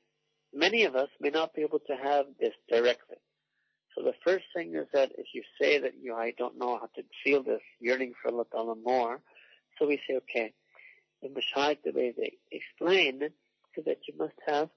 many 0.52 0.84
of 0.84 0.94
us 0.94 1.08
may 1.20 1.30
not 1.30 1.54
be 1.54 1.62
able 1.62 1.80
to 1.86 1.96
have 1.96 2.26
this 2.38 2.54
directly. 2.68 3.16
So 3.94 4.02
the 4.02 4.14
first 4.24 4.44
thing 4.54 4.74
is 4.74 4.86
that 4.92 5.12
if 5.18 5.26
you 5.34 5.42
say 5.60 5.78
that 5.78 5.92
you, 6.00 6.14
I 6.14 6.32
don't 6.36 6.58
know 6.58 6.78
how 6.78 6.88
to 6.96 7.02
feel 7.22 7.42
this 7.42 7.60
yearning 7.80 8.14
for 8.20 8.30
Allah 8.30 8.44
Ta'ala 8.50 8.74
more, 8.76 9.20
so 9.78 9.86
we 9.86 10.00
say, 10.08 10.16
okay, 10.16 10.52
the 11.22 11.28
Mashaykh, 11.28 11.78
the 11.84 11.92
way 11.92 12.14
they 12.16 12.38
explain, 12.50 13.22
is 13.22 13.84
that 13.84 13.98
you 14.08 14.14
must 14.18 14.34
have 14.46 14.68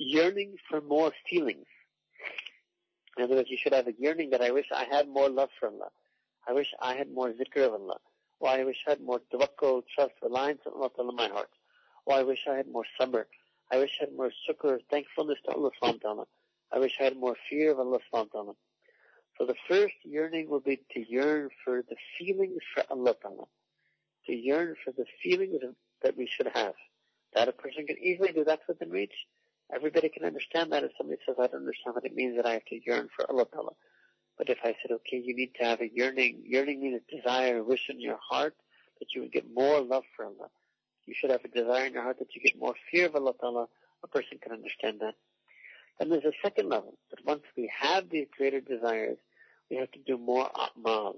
yearning 0.00 0.56
for 0.68 0.80
more 0.80 1.12
feelings. 1.28 1.66
In 3.16 3.24
other 3.24 3.36
words, 3.36 3.50
you 3.50 3.58
should 3.58 3.74
have 3.74 3.86
a 3.86 3.92
yearning 3.98 4.30
that 4.30 4.40
I 4.40 4.50
wish 4.50 4.66
I 4.74 4.84
had 4.84 5.08
more 5.08 5.28
love 5.28 5.50
for 5.58 5.68
Allah. 5.68 5.90
I 6.48 6.52
wish 6.52 6.72
I 6.80 6.94
had 6.94 7.12
more 7.12 7.30
zikr 7.30 7.66
of 7.66 7.74
Allah. 7.74 7.98
Or 8.40 8.48
I 8.48 8.64
wish 8.64 8.78
I 8.86 8.90
had 8.90 9.02
more 9.02 9.20
tawakkul, 9.32 9.82
trust, 9.94 10.14
reliance 10.22 10.60
on 10.66 10.72
Allah 10.72 10.90
in 10.98 11.14
my 11.14 11.28
heart. 11.28 11.50
Or 12.06 12.14
I 12.14 12.22
wish 12.22 12.46
I 12.50 12.54
had 12.56 12.68
more 12.68 12.84
sabr. 12.98 13.24
I 13.70 13.76
wish 13.76 13.98
I 14.00 14.04
had 14.04 14.16
more 14.16 14.30
shukr, 14.48 14.78
thankfulness 14.90 15.38
to 15.44 15.52
Allah 15.52 15.70
subhanahu 15.82 16.24
I 16.72 16.78
wish 16.78 16.96
I 16.98 17.04
had 17.04 17.16
more 17.16 17.36
fear 17.48 17.72
of 17.72 17.78
Allah 17.78 17.98
subhanahu 18.12 18.54
So 19.36 19.44
the 19.44 19.54
first 19.68 19.94
yearning 20.02 20.48
will 20.48 20.60
be 20.60 20.80
to 20.92 21.00
yearn 21.08 21.50
for 21.62 21.82
the 21.82 21.96
feelings 22.18 22.62
for 22.74 22.84
Allah 22.90 23.14
ta'ala. 23.20 23.44
To 24.26 24.32
yearn 24.32 24.76
for 24.82 24.92
the 24.92 25.04
feelings 25.22 25.60
that 26.02 26.16
we 26.16 26.26
should 26.26 26.48
have. 26.54 26.74
That 27.34 27.48
a 27.48 27.52
person 27.52 27.86
can 27.86 27.98
easily 27.98 28.32
do 28.32 28.44
that 28.44 28.60
within 28.66 28.90
reach. 28.90 29.14
Everybody 29.74 30.08
can 30.08 30.24
understand 30.24 30.72
that 30.72 30.84
if 30.84 30.92
somebody 30.96 31.18
says, 31.24 31.36
I 31.38 31.46
don't 31.46 31.60
understand 31.60 31.94
what 31.94 32.04
it 32.04 32.14
means 32.14 32.36
that 32.36 32.46
I 32.46 32.54
have 32.54 32.64
to 32.66 32.80
yearn 32.84 33.08
for 33.14 33.30
Allah. 33.30 33.46
But 34.36 34.48
if 34.48 34.58
I 34.64 34.74
said, 34.80 34.90
okay, 34.90 35.18
you 35.18 35.34
need 35.34 35.54
to 35.60 35.64
have 35.64 35.80
a 35.80 35.88
yearning, 35.88 36.42
yearning 36.44 36.80
means 36.80 37.00
a 37.00 37.16
desire, 37.16 37.58
a 37.58 37.64
wish 37.64 37.88
in 37.88 38.00
your 38.00 38.18
heart 38.20 38.54
that 38.98 39.14
you 39.14 39.22
would 39.22 39.32
get 39.32 39.46
more 39.54 39.80
love 39.80 40.04
for 40.16 40.24
Allah 40.24 40.48
you 41.10 41.16
should 41.18 41.30
have 41.30 41.44
a 41.44 41.48
desire 41.48 41.86
in 41.86 41.94
your 41.94 42.04
heart 42.04 42.20
that 42.20 42.34
you 42.36 42.40
get 42.40 42.58
more 42.58 42.74
fear 42.90 43.06
of 43.06 43.16
Allah 43.16 43.66
a 44.02 44.06
person 44.06 44.38
can 44.40 44.52
understand 44.52 45.00
that. 45.00 45.14
Then 45.98 46.08
there's 46.08 46.24
a 46.24 46.32
second 46.40 46.68
level, 46.68 46.94
that 47.10 47.26
once 47.26 47.42
we 47.56 47.70
have 47.76 48.08
these 48.08 48.28
greater 48.36 48.60
desires, 48.60 49.18
we 49.70 49.76
have 49.76 49.90
to 49.90 49.98
do 49.98 50.16
more 50.16 50.48
a'mal. 50.54 51.16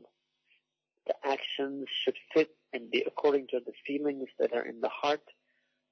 The 1.06 1.14
actions 1.24 1.88
should 1.90 2.16
fit 2.32 2.56
and 2.72 2.90
be 2.90 3.04
according 3.06 3.48
to 3.48 3.60
the 3.60 3.72
feelings 3.86 4.28
that 4.38 4.54
are 4.54 4.64
in 4.64 4.80
the 4.80 4.88
heart. 4.88 5.22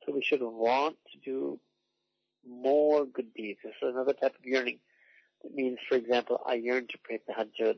So 0.05 0.12
we 0.12 0.23
should 0.23 0.42
want 0.42 0.96
to 1.12 1.18
do 1.18 1.61
more 2.48 3.05
good 3.07 3.33
deeds. 3.35 3.61
This 3.64 3.72
is 3.83 3.94
another 3.94 4.12
type 4.12 4.35
of 4.38 4.44
yearning. 4.44 4.79
It 5.44 5.55
means, 5.55 5.79
for 5.88 5.96
example, 5.96 6.40
I 6.46 6.55
yearn 6.55 6.87
to 6.88 6.98
pray 7.03 7.20
tahajjud. 7.29 7.76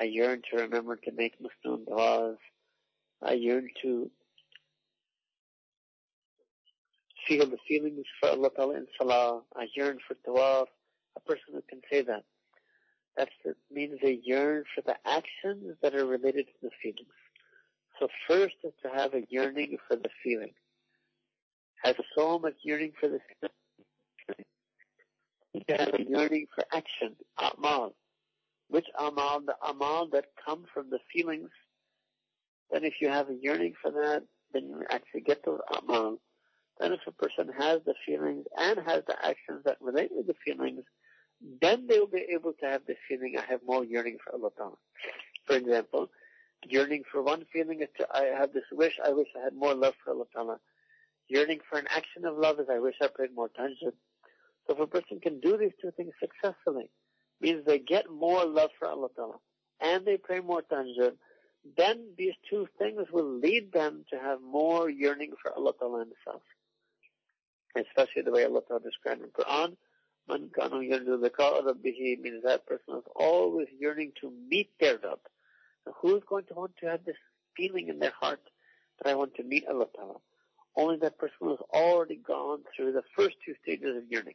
I 0.00 0.04
yearn 0.04 0.42
to 0.50 0.62
remember 0.62 0.96
to 0.96 1.12
make 1.12 1.34
Muslim 1.40 1.84
du'as. 1.84 2.36
I 3.22 3.32
yearn 3.32 3.68
to 3.82 4.10
feel 7.28 7.46
the 7.46 7.58
feelings 7.68 8.06
for 8.18 8.30
Allah 8.30 8.50
Ta'ala 8.56 8.76
in 8.76 8.86
salah. 8.98 9.42
I 9.54 9.68
yearn 9.76 9.98
for 10.06 10.14
tawaf. 10.26 10.66
A 11.16 11.20
person 11.20 11.52
who 11.52 11.62
can 11.68 11.80
say 11.90 12.02
that. 12.02 12.24
That 13.16 13.28
means 13.70 13.98
they 14.02 14.20
yearn 14.22 14.64
for 14.74 14.82
the 14.82 14.96
actions 15.06 15.76
that 15.82 15.94
are 15.94 16.06
related 16.06 16.46
to 16.46 16.52
the 16.62 16.70
feelings. 16.82 17.08
So 17.98 18.08
first 18.26 18.54
is 18.64 18.72
to 18.82 18.88
have 18.88 19.14
a 19.14 19.22
yearning 19.28 19.76
for 19.86 19.96
the 19.96 20.08
feeling. 20.24 20.54
Have 21.84 21.96
so 22.16 22.38
much 22.38 22.54
yearning 22.62 22.92
for 22.98 23.08
the 23.08 23.18
feeling. 23.40 23.52
Have 25.68 25.94
a 25.94 26.02
yearning 26.02 26.46
for 26.54 26.64
action, 26.72 27.16
amal. 27.38 27.94
Which 28.68 28.86
amal? 28.98 29.40
The 29.40 29.54
amal 29.68 30.08
that 30.12 30.26
come 30.44 30.64
from 30.72 30.90
the 30.90 30.98
feelings. 31.12 31.50
Then 32.70 32.84
if 32.84 32.94
you 33.00 33.08
have 33.08 33.28
a 33.28 33.34
yearning 33.34 33.74
for 33.80 33.90
that, 33.90 34.22
then 34.52 34.68
you 34.68 34.82
actually 34.90 35.22
get 35.22 35.44
those 35.44 35.60
amal. 35.76 36.18
Then 36.78 36.92
if 36.92 37.00
a 37.06 37.12
person 37.12 37.52
has 37.58 37.80
the 37.84 37.94
feelings 38.06 38.46
and 38.56 38.78
has 38.86 39.02
the 39.06 39.16
actions 39.24 39.62
that 39.64 39.76
relate 39.80 40.10
with 40.12 40.26
the 40.26 40.34
feelings, 40.44 40.82
then 41.60 41.86
they 41.86 41.98
will 41.98 42.06
be 42.06 42.26
able 42.32 42.52
to 42.54 42.66
have 42.66 42.82
the 42.86 42.94
feeling, 43.08 43.36
I 43.38 43.44
have 43.50 43.60
more 43.66 43.84
yearning 43.84 44.18
for 44.24 44.34
Allah 44.34 44.50
Ta'ala. 44.56 44.76
For 45.46 45.56
example, 45.56 46.10
yearning 46.64 47.02
for 47.10 47.22
one 47.22 47.44
feeling 47.52 47.80
is 47.80 47.88
to, 47.98 48.06
I 48.12 48.24
have 48.38 48.52
this 48.52 48.64
wish, 48.72 48.98
I 49.04 49.10
wish 49.10 49.28
I 49.38 49.44
had 49.44 49.54
more 49.54 49.74
love 49.74 49.94
for 50.04 50.12
Allah 50.12 50.26
Ta'ala. 50.32 50.60
Yearning 51.28 51.60
for 51.68 51.78
an 51.78 51.86
action 51.90 52.24
of 52.24 52.36
love 52.36 52.60
is, 52.60 52.66
I 52.70 52.78
wish 52.78 52.96
I 53.00 53.08
prayed 53.08 53.34
more 53.34 53.48
tahajjud. 53.48 53.92
So 54.70 54.76
if 54.76 54.82
a 54.82 54.86
person 54.86 55.18
can 55.18 55.40
do 55.40 55.56
these 55.56 55.72
two 55.82 55.90
things 55.96 56.12
successfully, 56.20 56.90
means 57.40 57.64
they 57.66 57.80
get 57.80 58.08
more 58.08 58.44
love 58.44 58.70
for 58.78 58.86
Allah 58.86 59.08
Ta'ala, 59.16 59.38
and 59.80 60.06
they 60.06 60.16
pray 60.16 60.38
more 60.38 60.62
tahajjud, 60.62 61.14
then 61.76 62.12
these 62.16 62.34
two 62.48 62.68
things 62.78 63.08
will 63.12 63.40
lead 63.40 63.72
them 63.72 64.04
to 64.12 64.18
have 64.20 64.40
more 64.40 64.88
yearning 64.88 65.32
for 65.42 65.52
Allah 65.52 65.72
Ta'ala 65.76 65.98
himself. 65.98 66.42
Especially 67.74 68.22
the 68.22 68.30
way 68.30 68.44
Allah 68.44 68.60
Ta'ala 68.68 68.80
described 68.80 69.22
in 69.22 69.30
Quran, 69.30 69.76
Man 70.28 70.50
kanu 70.56 70.88
yarju 70.88 71.18
rabbihi 71.18 72.20
means 72.20 72.44
that 72.44 72.64
person 72.64 72.98
is 72.98 73.04
always 73.16 73.66
yearning 73.76 74.12
to 74.20 74.32
meet 74.48 74.70
their 74.78 74.98
Rabb. 74.98 75.18
So 75.84 75.94
who 76.00 76.16
is 76.16 76.22
going 76.28 76.44
to 76.44 76.54
want 76.54 76.76
to 76.76 76.86
have 76.86 77.04
this 77.04 77.16
feeling 77.56 77.88
in 77.88 77.98
their 77.98 78.12
heart 78.20 78.42
that 79.02 79.10
I 79.10 79.16
want 79.16 79.34
to 79.34 79.42
meet 79.42 79.66
Allah 79.66 79.86
Ta'ala? 79.96 80.18
Only 80.76 80.98
that 80.98 81.18
person 81.18 81.36
who 81.40 81.48
has 81.48 81.58
already 81.74 82.20
gone 82.24 82.60
through 82.76 82.92
the 82.92 83.02
first 83.16 83.34
two 83.44 83.54
stages 83.64 83.96
of 83.96 84.04
yearning. 84.08 84.34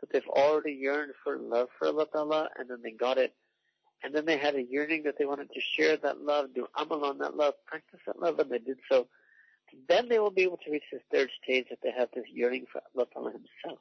That 0.00 0.12
they've 0.12 0.28
already 0.28 0.72
yearned 0.72 1.12
for 1.24 1.38
love 1.38 1.68
for 1.78 1.88
Allah 1.88 2.06
Ta'ala 2.12 2.48
and 2.56 2.68
then 2.68 2.82
they 2.82 2.92
got 2.92 3.18
it. 3.18 3.34
And 4.02 4.14
then 4.14 4.26
they 4.26 4.36
had 4.36 4.54
a 4.54 4.62
yearning 4.62 5.04
that 5.04 5.18
they 5.18 5.24
wanted 5.24 5.50
to 5.52 5.60
share 5.60 5.96
that 5.96 6.20
love, 6.20 6.54
do 6.54 6.66
amal 6.76 7.04
on 7.04 7.18
that 7.18 7.36
love, 7.36 7.54
practice 7.66 8.00
that 8.06 8.20
love, 8.20 8.38
and 8.38 8.50
they 8.50 8.58
did 8.58 8.78
so. 8.90 9.08
Then 9.88 10.08
they 10.08 10.18
will 10.18 10.30
be 10.30 10.42
able 10.42 10.58
to 10.58 10.70
reach 10.70 10.84
this 10.92 11.02
third 11.12 11.30
stage 11.42 11.66
that 11.70 11.78
they 11.82 11.90
have 11.90 12.08
this 12.14 12.26
yearning 12.32 12.66
for 12.70 12.80
Allah 12.94 13.06
Ta'ala 13.12 13.32
Himself. 13.32 13.80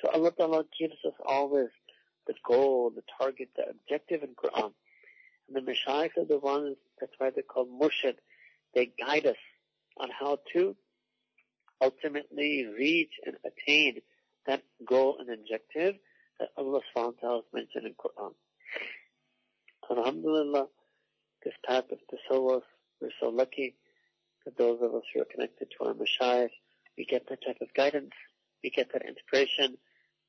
So 0.00 0.10
Allah 0.10 0.30
Ta'ala 0.32 0.64
gives 0.78 0.96
us 1.04 1.12
always 1.26 1.68
the 2.26 2.34
goal, 2.46 2.90
the 2.90 3.02
target, 3.18 3.50
the 3.56 3.68
objective 3.68 4.22
in 4.22 4.34
Quran. 4.34 4.72
And 5.48 5.56
the 5.56 5.72
Mashaykh 5.72 6.16
are 6.16 6.24
the 6.24 6.38
ones, 6.38 6.76
that's 7.00 7.12
why 7.18 7.30
they're 7.30 7.42
called 7.42 7.68
Murshid. 7.68 8.14
They 8.74 8.92
guide 8.98 9.26
us 9.26 9.36
on 9.96 10.10
how 10.10 10.38
to 10.52 10.76
ultimately 11.80 12.66
reach 12.66 13.12
and 13.24 13.36
attain 13.44 14.00
that 14.46 14.62
goal 14.84 15.16
and 15.18 15.30
objective 15.30 15.96
that 16.38 16.48
Allah 16.56 16.80
ta'ala 16.94 17.14
has 17.22 17.44
mentioned 17.52 17.86
in 17.86 17.94
Quran. 17.94 18.32
Alhamdulillah, 19.90 20.68
this 21.44 21.54
type 21.66 21.90
of 21.90 21.98
tasawwuf, 22.10 22.62
we're 23.00 23.10
so 23.18 23.28
lucky 23.28 23.74
that 24.44 24.56
those 24.56 24.80
of 24.82 24.94
us 24.94 25.02
who 25.12 25.20
are 25.20 25.26
connected 25.26 25.68
to 25.70 25.86
our 25.86 25.94
Mashaykh, 25.94 26.50
we 26.96 27.04
get 27.04 27.28
that 27.28 27.44
type 27.44 27.58
of 27.60 27.72
guidance, 27.74 28.12
we 28.62 28.70
get 28.70 28.92
that 28.92 29.06
inspiration, 29.06 29.76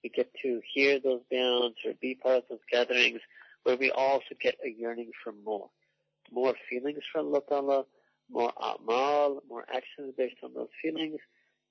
we 0.04 0.10
get 0.10 0.34
to 0.42 0.62
hear 0.74 1.00
those 1.00 1.22
bands 1.30 1.78
or 1.86 1.94
be 2.02 2.16
part 2.16 2.38
of 2.38 2.44
those 2.50 2.60
gatherings 2.72 3.22
where 3.64 3.78
we 3.78 3.92
also 3.92 4.36
get 4.40 4.58
a 4.66 4.70
yearning 4.70 5.12
for 5.24 5.34
more. 5.46 5.70
More 6.32 6.56
feelings 6.70 7.04
from 7.12 7.28
Allah 7.28 7.42
Ta'ala, 7.48 7.86
more 8.30 8.52
amal, 8.60 9.44
more 9.48 9.66
actions 9.74 10.14
based 10.18 10.38
on 10.44 10.54
those 10.54 10.70
feelings, 10.82 11.20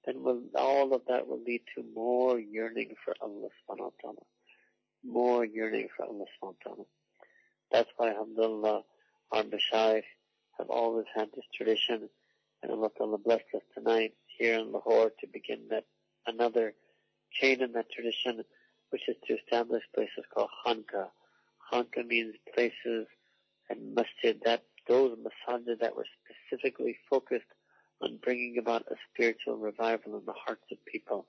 then 0.05 0.23
will, 0.23 0.43
all 0.55 0.95
of 0.95 1.03
that 1.09 1.27
will 1.27 1.43
lead 1.43 1.63
to 1.75 1.85
more 1.95 2.39
yearning 2.39 2.95
for 3.05 3.15
Allah 3.21 3.49
subhanahu 3.49 3.81
wa 3.81 3.91
ta'ala. 4.01 4.25
More 5.05 5.45
yearning 5.45 5.89
for 5.97 6.07
Allah 6.07 6.25
subhanahu 6.25 6.55
wa 6.65 6.65
ta'ala. 6.65 6.85
That's 7.71 7.91
why 7.97 8.11
alhamdulillah 8.11 8.83
our 9.33 9.43
Mashaykh 9.43 10.05
have 10.59 10.71
always 10.71 11.07
had 11.15 11.29
this 11.35 11.45
tradition 11.55 12.09
and 12.63 12.73
Allah 12.73 12.91
Ta'ala 12.97 13.19
blessed 13.19 13.55
us 13.55 13.63
tonight 13.75 14.13
here 14.27 14.59
in 14.59 14.73
Lahore 14.73 15.11
to 15.21 15.27
begin 15.27 15.61
that 15.71 15.85
another 16.27 16.75
chain 17.33 17.63
in 17.63 17.73
that 17.73 17.91
tradition, 17.91 18.45
which 18.91 19.09
is 19.09 19.17
to 19.27 19.39
establish 19.39 19.83
places 19.95 20.25
called 20.35 20.51
Khanka. 20.67 21.07
Khanka 21.73 22.07
means 22.07 22.35
places 22.55 23.07
and 23.71 23.95
masjid 23.95 24.39
that 24.45 24.65
those 24.89 25.17
masajid 25.17 25.81
that 25.81 25.97
were 25.97 26.07
specifically 26.21 26.97
focused 27.09 27.47
on 28.01 28.19
bringing 28.23 28.59
about 28.59 28.87
a 28.91 28.97
spiritual 29.13 29.57
revival 29.57 30.19
in 30.19 30.25
the 30.25 30.33
hearts 30.33 30.65
of 30.73 30.85
people. 30.87 31.27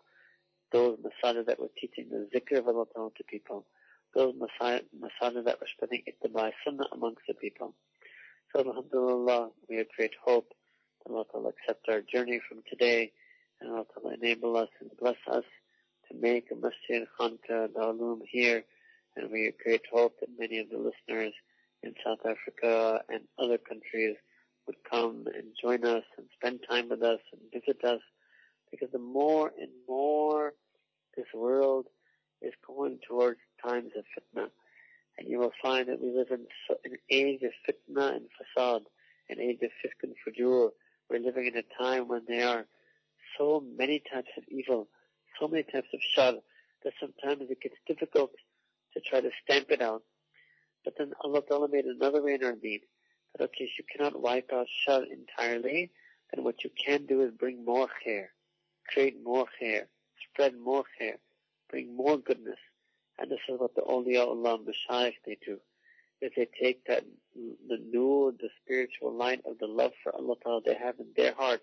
Those 0.71 0.97
masajid 0.97 1.47
that 1.47 1.59
were 1.59 1.69
teaching 1.79 2.07
the 2.09 2.27
zikr 2.33 2.59
of 2.59 2.67
Allah 2.67 2.85
to 2.95 3.23
people. 3.23 3.65
Those 4.15 4.33
masajid 4.35 5.45
that 5.45 5.59
were 5.59 5.67
spreading 5.75 6.03
ittiba 6.07 6.51
sunnah 6.65 6.87
amongst 6.91 7.23
the 7.27 7.33
people. 7.33 7.73
So 8.53 8.65
alhamdulillah, 8.65 9.49
we 9.69 9.77
have 9.77 9.87
great 9.95 10.13
hope 10.23 10.53
that 11.05 11.11
Allah 11.13 11.25
will 11.33 11.47
accept 11.47 11.89
our 11.89 12.01
journey 12.01 12.39
from 12.47 12.59
today 12.69 13.11
and 13.61 13.71
Allah 13.71 13.85
will 14.01 14.11
enable 14.11 14.57
us 14.57 14.69
and 14.79 14.89
bless 14.99 15.17
us 15.31 15.43
to 16.09 16.17
make 16.17 16.47
a 16.51 16.55
masjid 16.55 17.07
Khanka 17.19 17.69
Da'ulum 17.69 18.21
here, 18.29 18.63
and 19.15 19.31
we 19.31 19.45
have 19.45 19.57
great 19.63 19.83
hope 19.91 20.19
that 20.19 20.29
many 20.37 20.59
of 20.59 20.69
the 20.69 20.77
listeners 20.77 21.33
in 21.83 21.93
South 22.05 22.19
Africa 22.25 23.01
and 23.09 23.21
other 23.39 23.57
countries 23.57 24.15
would 24.67 24.83
come 24.89 25.25
and 25.33 25.47
join 25.61 25.85
us 25.85 26.03
and 26.17 26.27
spend 26.33 26.59
time 26.69 26.89
with 26.89 27.01
us 27.03 27.19
and 27.31 27.41
visit 27.51 27.83
us, 27.83 28.01
because 28.69 28.89
the 28.91 28.99
more 28.99 29.51
and 29.59 29.69
more 29.87 30.53
this 31.15 31.25
world 31.33 31.87
is 32.41 32.53
going 32.65 32.99
towards 33.07 33.39
times 33.63 33.91
of 33.97 34.03
fitna, 34.05 34.49
and 35.17 35.27
you 35.27 35.39
will 35.39 35.51
find 35.61 35.87
that 35.89 36.01
we 36.01 36.11
live 36.11 36.31
in 36.31 36.45
an 36.85 36.97
age 37.09 37.41
of 37.43 37.51
fitna 37.67 38.15
and 38.15 38.25
fasad, 38.57 38.81
an 39.29 39.39
age 39.39 39.59
of 39.61 39.71
fisk 39.81 39.97
and 40.03 40.15
fujur. 40.25 40.69
We're 41.09 41.19
living 41.19 41.47
in 41.47 41.57
a 41.57 41.83
time 41.83 42.07
when 42.07 42.23
there 42.27 42.47
are 42.47 42.65
so 43.37 43.63
many 43.77 44.01
types 44.11 44.29
of 44.37 44.43
evil, 44.49 44.87
so 45.39 45.47
many 45.47 45.63
types 45.63 45.89
of 45.93 45.99
shar 46.15 46.33
that 46.83 46.93
sometimes 46.99 47.49
it 47.49 47.61
gets 47.61 47.75
difficult 47.87 48.31
to 48.93 49.01
try 49.01 49.21
to 49.21 49.29
stamp 49.43 49.69
it 49.69 49.81
out. 49.81 50.03
But 50.83 50.95
then 50.97 51.11
Allah 51.23 51.41
Ta'ala 51.41 51.67
made 51.69 51.85
another 51.85 52.23
way 52.23 52.35
in 52.35 52.43
our 52.43 52.55
deen 52.55 52.79
that 53.37 53.43
okay, 53.45 53.69
you 53.77 53.83
cannot 53.91 54.19
wipe 54.19 54.51
out 54.53 54.67
shar 54.69 55.03
entirely, 55.03 55.91
then 56.33 56.43
what 56.43 56.63
you 56.63 56.69
can 56.83 57.05
do 57.05 57.21
is 57.21 57.31
bring 57.31 57.63
more 57.65 57.87
khair, 58.05 58.27
create 58.87 59.23
more 59.23 59.45
khair, 59.61 59.83
spread 60.23 60.55
more 60.57 60.83
khair, 60.99 61.15
bring 61.69 61.95
more 61.95 62.17
goodness. 62.17 62.59
And 63.19 63.29
this 63.29 63.39
is 63.47 63.59
what 63.59 63.75
the 63.75 63.81
awliya 63.81 64.27
Allah 64.27 64.59
Mashaykh 64.59 65.15
they 65.25 65.37
do. 65.45 65.59
Is 66.21 66.31
they 66.35 66.47
take 66.61 66.85
that, 66.85 67.03
the 67.35 67.79
nur, 67.91 68.31
the 68.31 68.49
spiritual 68.63 69.13
light 69.13 69.41
of 69.45 69.57
the 69.59 69.67
love 69.67 69.91
for 70.03 70.13
Allah 70.15 70.35
Ta'ala 70.43 70.61
they 70.65 70.75
have 70.75 70.99
in 70.99 71.07
their 71.15 71.33
heart, 71.33 71.61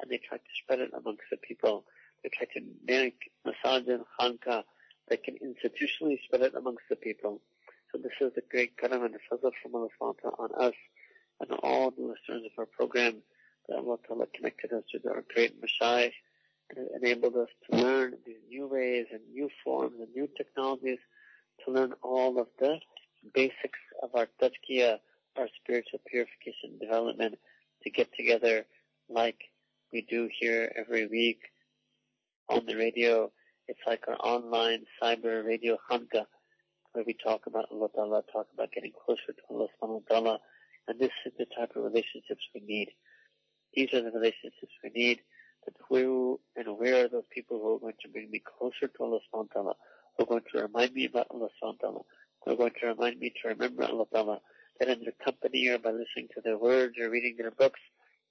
and 0.00 0.10
they 0.10 0.18
try 0.18 0.38
to 0.38 0.44
spread 0.62 0.80
it 0.80 0.90
amongst 0.96 1.24
the 1.30 1.36
people. 1.36 1.84
They 2.22 2.30
try 2.30 2.46
to 2.54 2.60
make 2.86 3.30
masajid 3.46 3.88
and 3.88 4.04
khanka 4.18 4.64
they 5.08 5.16
can 5.16 5.36
institutionally 5.38 6.22
spread 6.24 6.42
it 6.42 6.54
amongst 6.54 6.84
the 6.88 6.96
people. 6.96 7.40
So 7.90 7.98
this 7.98 8.12
is 8.20 8.32
the 8.34 8.42
great 8.50 8.78
karam 8.78 9.04
and 9.04 9.14
the 9.14 9.18
fazl 9.30 9.52
from 9.62 9.74
Allah 9.74 9.88
on 10.38 10.50
us 10.58 10.74
and 11.42 11.58
all 11.62 11.90
the 11.90 12.02
listeners 12.02 12.44
of 12.46 12.52
our 12.58 12.66
program 12.66 13.16
that 13.68 13.76
Allah 13.76 13.98
Ta'ala 14.06 14.26
connected 14.34 14.72
us 14.72 14.84
to 14.92 15.10
our 15.10 15.24
great 15.34 15.60
Mashaykh 15.60 16.12
and 16.70 16.88
enabled 17.02 17.36
us 17.36 17.48
to 17.70 17.76
learn 17.76 18.14
these 18.24 18.40
new 18.48 18.66
ways 18.66 19.06
and 19.12 19.20
new 19.32 19.48
forms 19.64 19.94
and 19.98 20.08
new 20.14 20.28
technologies 20.36 20.98
to 21.64 21.72
learn 21.72 21.92
all 22.02 22.38
of 22.40 22.46
the 22.58 22.78
basics 23.34 23.78
of 24.02 24.10
our 24.14 24.28
tazkiyah, 24.40 24.98
our 25.36 25.48
spiritual 25.62 26.00
purification 26.06 26.78
development 26.80 27.38
to 27.82 27.90
get 27.90 28.08
together 28.16 28.64
like 29.08 29.38
we 29.92 30.02
do 30.02 30.28
here 30.40 30.72
every 30.76 31.06
week 31.06 31.40
on 32.48 32.64
the 32.66 32.76
radio 32.76 33.30
It's 33.68 33.80
like 33.86 34.04
our 34.08 34.16
online 34.16 34.84
cyber 35.00 35.44
radio 35.46 35.78
Khanka, 35.88 36.26
where 36.92 37.04
we 37.06 37.14
talk 37.14 37.46
about 37.46 37.66
Allah 37.70 37.88
Ta'ala, 37.94 38.22
talk 38.32 38.46
about 38.52 38.72
getting 38.72 38.92
closer 38.92 39.32
to 39.32 39.42
Allah 39.48 39.68
subhanahu 39.80 40.02
wa 40.02 40.08
ta'ala. 40.08 40.38
And 40.88 40.98
this 40.98 41.12
is 41.24 41.32
the 41.38 41.46
type 41.56 41.72
of 41.76 41.84
relationships 41.84 42.42
we 42.54 42.60
need. 42.60 42.88
These 43.74 43.94
are 43.94 44.02
the 44.02 44.10
relationships 44.10 44.72
we 44.82 44.90
need. 44.90 45.20
But 45.64 45.74
who 45.88 46.40
and 46.56 46.66
where 46.76 47.04
are 47.04 47.08
those 47.08 47.28
people 47.30 47.60
who 47.60 47.76
are 47.76 47.78
going 47.78 47.94
to 48.02 48.08
bring 48.08 48.30
me 48.30 48.42
closer 48.58 48.88
to 48.88 49.02
Allah 49.02 49.20
subhanahu 49.32 49.54
wa 49.54 49.62
ta'ala, 49.62 49.74
who 50.16 50.24
are 50.24 50.26
going 50.26 50.44
to 50.52 50.62
remind 50.62 50.92
me 50.92 51.04
about 51.06 51.28
Allah 51.30 51.48
subhanahu 51.62 51.82
wa 51.82 51.88
ta'ala, 51.88 52.00
who 52.44 52.52
are 52.52 52.56
going 52.56 52.72
to 52.80 52.86
remind 52.88 53.20
me 53.20 53.30
to 53.30 53.48
remember 53.48 53.84
Allah 53.84 54.06
ta'ala, 54.12 54.40
that 54.80 54.88
in 54.88 55.00
their 55.00 55.14
company 55.24 55.68
or 55.68 55.78
by 55.78 55.90
listening 55.90 56.28
to 56.34 56.40
their 56.42 56.58
words 56.58 56.94
or 57.00 57.10
reading 57.10 57.36
their 57.38 57.52
books, 57.52 57.80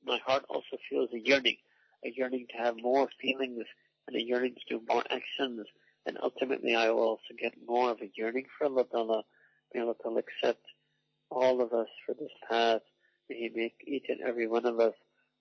my 0.03 0.19
heart 0.25 0.43
also 0.49 0.77
feels 0.89 1.09
a 1.13 1.19
yearning, 1.19 1.57
a 2.03 2.11
yearning 2.15 2.47
to 2.51 2.57
have 2.57 2.75
more 2.81 3.07
feelings 3.21 3.63
and 4.07 4.17
a 4.17 4.21
yearning 4.21 4.55
to 4.55 4.77
do 4.77 4.85
more 4.89 5.03
actions. 5.09 5.65
And 6.05 6.17
ultimately 6.21 6.75
I 6.75 6.89
will 6.89 7.03
also 7.03 7.33
get 7.39 7.53
more 7.65 7.91
of 7.91 8.01
a 8.01 8.11
yearning 8.15 8.45
for 8.57 8.65
Allah 8.65 8.85
Ta'ala. 8.91 9.23
May 9.73 9.81
Allah 9.81 9.95
Ta'ala 10.01 10.19
accept 10.19 10.65
all 11.30 11.60
of 11.60 11.72
us 11.72 11.88
for 12.04 12.14
this 12.14 12.32
path. 12.48 12.82
May 13.28 13.36
He 13.36 13.50
make 13.54 13.76
each 13.86 14.06
and 14.08 14.20
every 14.20 14.46
one 14.46 14.66
of 14.66 14.80
us 14.80 14.94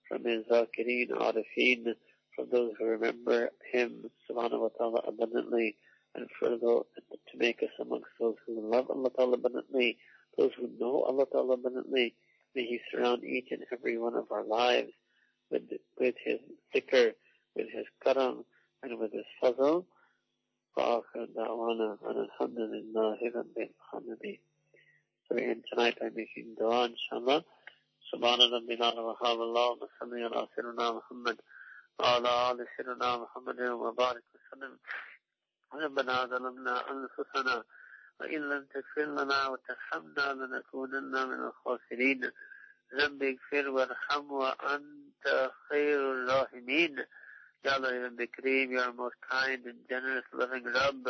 from 0.07 0.23
His 0.23 0.45
Zakireen, 0.45 1.09
Arifeen, 1.11 1.95
from 2.35 2.49
those 2.51 2.73
who 2.77 2.85
remember 2.85 3.49
Him, 3.71 4.09
Subhanahu 4.29 4.59
wa 4.59 4.69
Ta'ala, 4.77 5.01
abundantly, 5.07 5.77
and 6.15 6.27
for 6.39 6.49
those, 6.57 6.85
to 7.31 7.37
make 7.37 7.61
us 7.61 7.69
amongst 7.79 8.09
those 8.19 8.35
who 8.45 8.71
love 8.71 8.89
Allah 8.89 9.09
Ta'ala 9.11 9.33
abundantly, 9.33 9.97
those 10.37 10.51
who 10.57 10.69
know 10.79 11.03
Allah 11.03 11.25
Ta'ala 11.31 11.53
abundantly. 11.53 12.15
May 12.55 12.65
He 12.65 12.79
surround 12.91 13.23
each 13.23 13.47
and 13.51 13.63
every 13.71 13.97
one 13.97 14.15
of 14.15 14.31
our 14.31 14.43
lives 14.43 14.91
with, 15.51 15.63
with 15.99 16.15
His 16.23 16.39
dhikr, 16.73 17.13
with 17.55 17.67
His 17.73 17.85
karam, 18.03 18.45
and 18.83 18.99
with 18.99 19.11
His 19.13 19.25
fazl. 19.41 19.85
وآخر 20.77 21.25
دعوانا 21.35 21.97
أن 22.03 22.17
الحمد 22.27 22.59
لله 22.59 23.19
رب 23.35 23.57
العالمين. 23.57 24.39
So 25.29 25.35
we 25.35 25.43
end 25.43 25.63
tonight 25.69 25.97
by 25.99 26.09
making 26.09 26.55
dua, 26.57 26.89
inshallah. 26.89 27.43
سبحان 28.11 28.39
ربنا 28.39 28.99
وحاب 28.99 29.41
الله 29.41 29.69
وصلي 29.81 30.23
على 30.23 30.47
سيدنا 30.55 30.91
محمد 30.91 31.37
وعلى 31.99 32.51
آل 32.51 32.67
سيدنا 32.77 33.17
محمد 33.17 33.61
وبارك 33.61 34.23
وسلم. 34.35 34.79
ربنا 35.73 36.25
ظلمنا 36.25 36.91
أنفسنا 36.91 37.63
وإن 38.19 38.49
لم 38.49 38.65
تغفر 38.73 39.05
لنا 39.05 39.47
وترحمنا 39.47 40.33
لنكونن 40.33 41.27
من 41.27 41.39
الخاسرين. 41.49 42.31
رب 42.93 43.23
اغفر 43.23 43.69
وارحم 43.69 44.31
وأنت 44.31 45.51
خير 45.69 45.99
الراحمين. 46.13 47.05
Ya 47.63 47.73
Allah, 47.73 47.93
you 47.95 48.05
are 48.05 48.27
Kareem, 48.27 48.69
you 48.69 48.79
are 48.79 48.93
most 48.93 49.15
kind 49.27 49.65
and 49.65 49.79
generous, 49.89 50.23
loving 50.31 50.65
Rabb. 50.65 51.07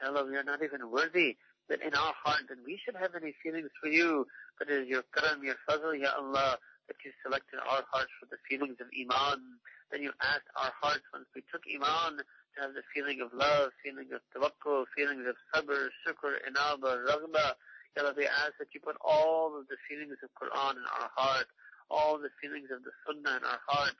Ya 0.00 0.08
Allah, 0.08 0.24
we 0.24 0.36
are 0.36 0.44
not 0.44 0.62
even 0.62 0.88
worthy 0.88 1.36
that 1.71 1.79
in 1.81 1.95
our 1.95 2.11
heart 2.19 2.43
that 2.51 2.59
we 2.67 2.75
should 2.83 2.99
have 2.99 3.15
any 3.15 3.31
feelings 3.39 3.71
for 3.79 3.87
you, 3.87 4.27
but 4.59 4.67
it 4.67 4.83
is 4.83 4.87
your 4.91 5.07
karam, 5.15 5.39
your 5.39 5.55
fazl, 5.63 5.95
Ya 5.95 6.11
Allah, 6.19 6.59
that 6.91 6.99
you 7.07 7.15
selected 7.23 7.63
our 7.63 7.87
hearts 7.87 8.11
for 8.19 8.27
the 8.27 8.35
feelings 8.43 8.75
of 8.83 8.91
Iman. 8.91 9.39
Then 9.87 10.03
you 10.03 10.11
asked 10.19 10.51
our 10.59 10.75
hearts 10.83 11.07
once 11.15 11.31
we 11.31 11.47
took 11.47 11.63
Iman 11.63 12.19
to 12.19 12.57
have 12.59 12.75
the 12.75 12.83
feeling 12.91 13.23
of 13.23 13.31
love, 13.31 13.71
feeling 13.79 14.11
of 14.11 14.19
tawakkul, 14.35 14.83
feelings 14.91 15.23
of 15.23 15.39
sabr, 15.55 15.87
shukr, 16.03 16.43
inaba, 16.43 17.07
raghba. 17.07 17.55
Ya 17.95 18.03
Allah, 18.03 18.19
we 18.19 18.27
ask 18.27 18.59
that 18.59 18.75
you 18.75 18.83
put 18.83 18.99
all 18.99 19.55
of 19.55 19.71
the 19.71 19.79
feelings 19.87 20.19
of 20.19 20.27
Quran 20.35 20.75
in 20.75 20.87
our 20.99 21.07
heart, 21.15 21.47
all 21.87 22.19
the 22.19 22.35
feelings 22.43 22.67
of 22.67 22.83
the 22.83 22.91
Sunnah 23.07 23.39
in 23.39 23.43
our 23.47 23.63
heart, 23.63 23.95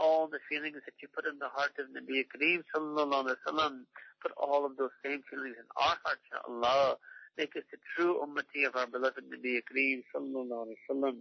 all 0.00 0.24
the 0.24 0.40
feelings 0.48 0.80
that 0.88 0.96
you 1.04 1.08
put 1.12 1.28
in 1.28 1.36
the 1.36 1.52
heart 1.52 1.76
of 1.76 1.92
Nabi 1.92 2.24
Kareem 2.32 2.64
sallallahu 2.72 3.28
alaihi 3.28 3.36
wasallam, 3.44 3.84
put 4.24 4.32
all 4.40 4.64
of 4.64 4.76
those 4.80 4.92
same 5.04 5.20
feelings 5.28 5.56
in 5.60 5.68
our 5.76 5.96
hearts, 6.00 6.24
Ya 6.32 6.40
Allah. 6.48 6.96
Make 7.38 7.56
us 7.56 7.62
the 7.70 7.78
true 7.96 8.20
ummati 8.20 8.66
of 8.66 8.76
our 8.76 8.86
beloved 8.86 9.24
Nabi 9.30 9.60
Kareem 9.64 10.02
sallallahu 10.14 10.66
alaihi 10.66 10.82
wasallam. 10.90 11.16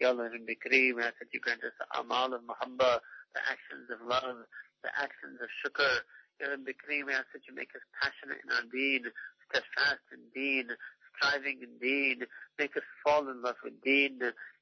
Ya 0.00 0.08
Allah, 0.08 0.30
Nabi 0.30 0.56
Kareem, 0.58 1.02
ask 1.02 1.18
that 1.18 1.32
you 1.32 1.40
grant 1.40 1.64
us 1.64 1.72
the 1.78 2.00
amal 2.00 2.34
of 2.34 2.42
mahabba, 2.42 3.00
the 3.34 3.42
actions 3.50 3.90
of 3.90 4.06
love, 4.06 4.46
the 4.82 4.90
actions 4.96 5.40
of 5.42 5.48
shukr. 5.64 6.04
Ya 6.40 6.48
Rabbi 6.50 6.72
Kareem, 6.78 7.10
ask 7.12 7.26
that 7.32 7.42
you 7.48 7.54
make 7.54 7.74
us 7.74 7.82
passionate 8.00 8.38
in 8.44 8.50
our 8.52 8.62
deen, 8.70 9.04
steadfast 9.50 10.04
in 10.12 10.20
deen, 10.34 10.68
striving 11.16 11.58
in 11.62 11.78
deen, 11.80 12.26
make 12.58 12.76
us 12.76 12.86
fall 13.04 13.28
in 13.28 13.42
love 13.42 13.56
with 13.64 13.80
deen, 13.82 14.20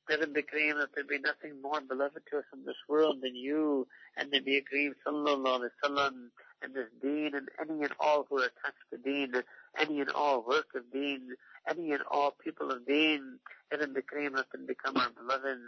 it 0.08 0.32
be 0.32 0.42
Kareem 0.42 0.78
that 0.78 0.90
there 0.94 1.04
be 1.04 1.18
nothing 1.18 1.60
more 1.60 1.80
beloved 1.80 2.22
to 2.30 2.38
us 2.38 2.44
in 2.54 2.64
this 2.64 2.76
world 2.88 3.18
than 3.22 3.34
you 3.34 3.86
and 4.16 4.32
Nabi 4.32 4.62
Kareem 4.62 4.92
sallallahu 5.06 5.60
alayhi 5.60 5.70
wasallam 5.84 6.14
and 6.62 6.74
this 6.74 6.88
deen 7.02 7.32
and 7.34 7.48
any 7.60 7.82
and 7.82 7.92
all 7.98 8.26
who 8.28 8.38
are 8.40 8.46
attached 8.46 8.86
to 8.92 8.98
deen, 8.98 9.32
any 9.80 10.00
and 10.00 10.10
all 10.10 10.42
work 10.46 10.66
of 10.74 10.90
deen, 10.92 11.36
any 11.68 11.92
and 11.92 12.02
all 12.10 12.32
people 12.32 12.70
of 12.70 12.86
deen. 12.86 13.38
Let 13.70 13.80
it 13.80 13.94
be 13.94 14.00
Kareem 14.02 14.34
let 14.34 14.50
them 14.52 14.66
become 14.66 14.96
our 14.96 15.10
beloveds. 15.10 15.62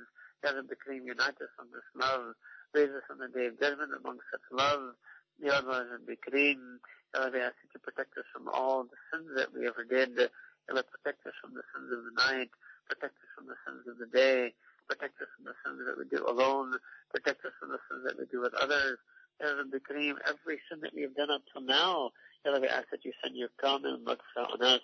Let 0.45 0.55
it 0.55 0.69
be 0.69 0.77
Kareem 0.77 1.07
unite 1.07 1.41
us 1.41 1.55
on 1.59 1.67
this 1.73 1.87
love. 1.95 2.35
Raise 2.75 2.91
us 2.91 3.07
on 3.11 3.19
the 3.19 3.29
day 3.29 3.47
of 3.47 3.59
judgment 3.61 3.93
among 3.99 4.19
such 4.31 4.45
love. 4.53 4.95
Ya 5.43 5.55
Allah, 5.55 5.87
let 5.91 6.21
Kareem. 6.21 6.79
Ya 7.15 7.21
Allah, 7.21 7.31
we 7.33 7.41
ask 7.41 7.55
you 7.75 7.81
protect 7.81 8.17
us 8.19 8.25
from 8.33 8.49
all 8.49 8.85
the 8.85 8.99
sins 9.13 9.31
that 9.37 9.53
we 9.55 9.67
ever 9.67 9.85
did. 9.85 10.17
Ya 10.17 10.29
Allah, 10.71 10.85
protect 10.85 11.27
us 11.27 11.35
from 11.41 11.55
the 11.55 11.63
sins 11.75 11.93
of 11.93 12.05
the 12.05 12.15
night 12.33 12.51
protect 12.89 13.21
us 13.21 13.31
from 13.37 13.47
the 13.47 13.59
sins 13.69 13.85
of 13.87 13.97
the 14.01 14.09
day, 14.09 14.53
protect 14.89 15.21
us 15.21 15.29
from 15.37 15.45
the 15.45 15.57
sins 15.61 15.85
that 15.85 15.97
we 16.01 16.09
do 16.09 16.25
alone, 16.25 16.73
protect 17.13 17.45
us 17.45 17.53
from 17.61 17.69
the 17.69 17.81
sins 17.87 18.03
that 18.09 18.17
we 18.17 18.25
do 18.33 18.41
with 18.41 18.57
others. 18.57 18.97
Rabbi 19.41 19.79
Kareem, 19.79 20.15
every 20.27 20.59
sin 20.69 20.81
that 20.83 20.95
we 20.95 21.03
have 21.03 21.15
done 21.15 21.31
up 21.31 21.43
till 21.53 21.63
now, 21.63 22.11
Ya 22.45 22.53
Rabbi, 22.53 22.67
ask 22.67 22.91
that 22.91 23.05
you 23.05 23.13
send 23.23 23.37
your 23.37 23.51
kamil 23.61 23.99
maghfirah 23.99 24.53
on 24.53 24.63
us, 24.63 24.81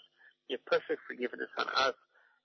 your 0.49 0.61
perfect 0.67 1.01
forgiveness 1.09 1.51
on 1.59 1.67
us, 1.75 1.95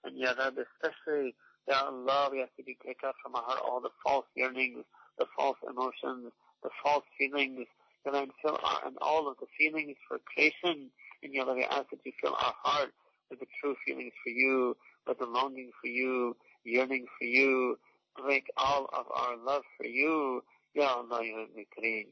and 0.04 0.18
Ya 0.18 0.34
Rabbi, 0.34 0.62
especially, 0.66 1.36
Ya 1.68 1.86
Allah, 1.86 2.30
we 2.32 2.42
ask 2.42 2.52
that 2.58 2.68
you 2.68 2.76
take 2.86 3.04
out 3.06 3.16
from 3.22 3.36
our 3.36 3.44
heart 3.44 3.60
all 3.64 3.80
the 3.80 3.94
false 4.04 4.26
yearnings, 4.36 4.84
the 5.20 5.26
false 5.38 5.58
emotions, 5.70 6.32
the 6.64 6.70
false 6.84 7.06
feelings, 7.18 7.68
Ya 8.06 8.12
Rabbi, 8.12 8.24
and 8.24 8.32
fill 8.42 8.58
our, 8.64 8.88
and 8.88 8.98
all 9.02 9.30
of 9.30 9.38
the 9.40 9.48
feelings 9.58 9.96
for 10.08 10.18
creation, 10.34 10.90
and 11.22 11.34
Ya 11.34 11.44
Rabbi, 11.44 11.62
ask 11.62 11.90
that 11.92 12.00
you 12.04 12.12
fill 12.22 12.34
our 12.34 12.56
heart 12.64 12.90
with 13.30 13.40
the 13.40 13.48
true 13.62 13.76
feelings 13.86 14.14
for 14.24 14.32
you, 14.32 14.76
with 15.08 15.20
the 15.20 15.26
longing 15.26 15.70
for 15.80 15.88
you, 15.88 16.36
yearning 16.64 17.06
for 17.20 17.26
you, 17.26 17.78
break 18.18 18.48
all 18.58 18.90
of 18.94 19.06
our 19.16 19.38
love 19.38 19.64
for 19.78 19.86
you, 19.86 20.44
Allah, 20.78 21.26
Ya 21.26 21.38
Rabbi 21.38 21.66
Kareem. 21.66 22.08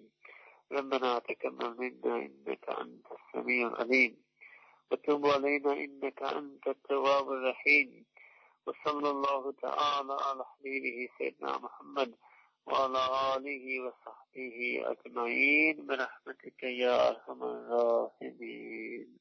ربنا 0.71 1.19
تكبر 1.19 1.73
منا 1.73 2.15
إنك 2.15 2.69
أنت 2.69 3.05
السميع 3.11 3.67
العليم. 3.67 4.17
وتب 4.91 5.25
علينا 5.25 5.73
إنك 5.73 6.23
أنت 6.23 6.67
التواب 6.67 7.31
الرحيم. 7.31 8.05
وصلى 8.65 9.09
الله 9.09 9.51
تعالى 9.51 10.17
على 10.21 10.45
حبيبه 10.45 11.09
سيدنا 11.17 11.57
محمد 11.57 12.15
وعلى 12.65 13.01
آله 13.37 13.79
وصحبه 13.79 14.83
أجمعين. 14.85 15.85
برحمتك 15.85 16.63
يا 16.63 17.09
أرحم 17.09 17.43
الراحمين. 17.43 19.19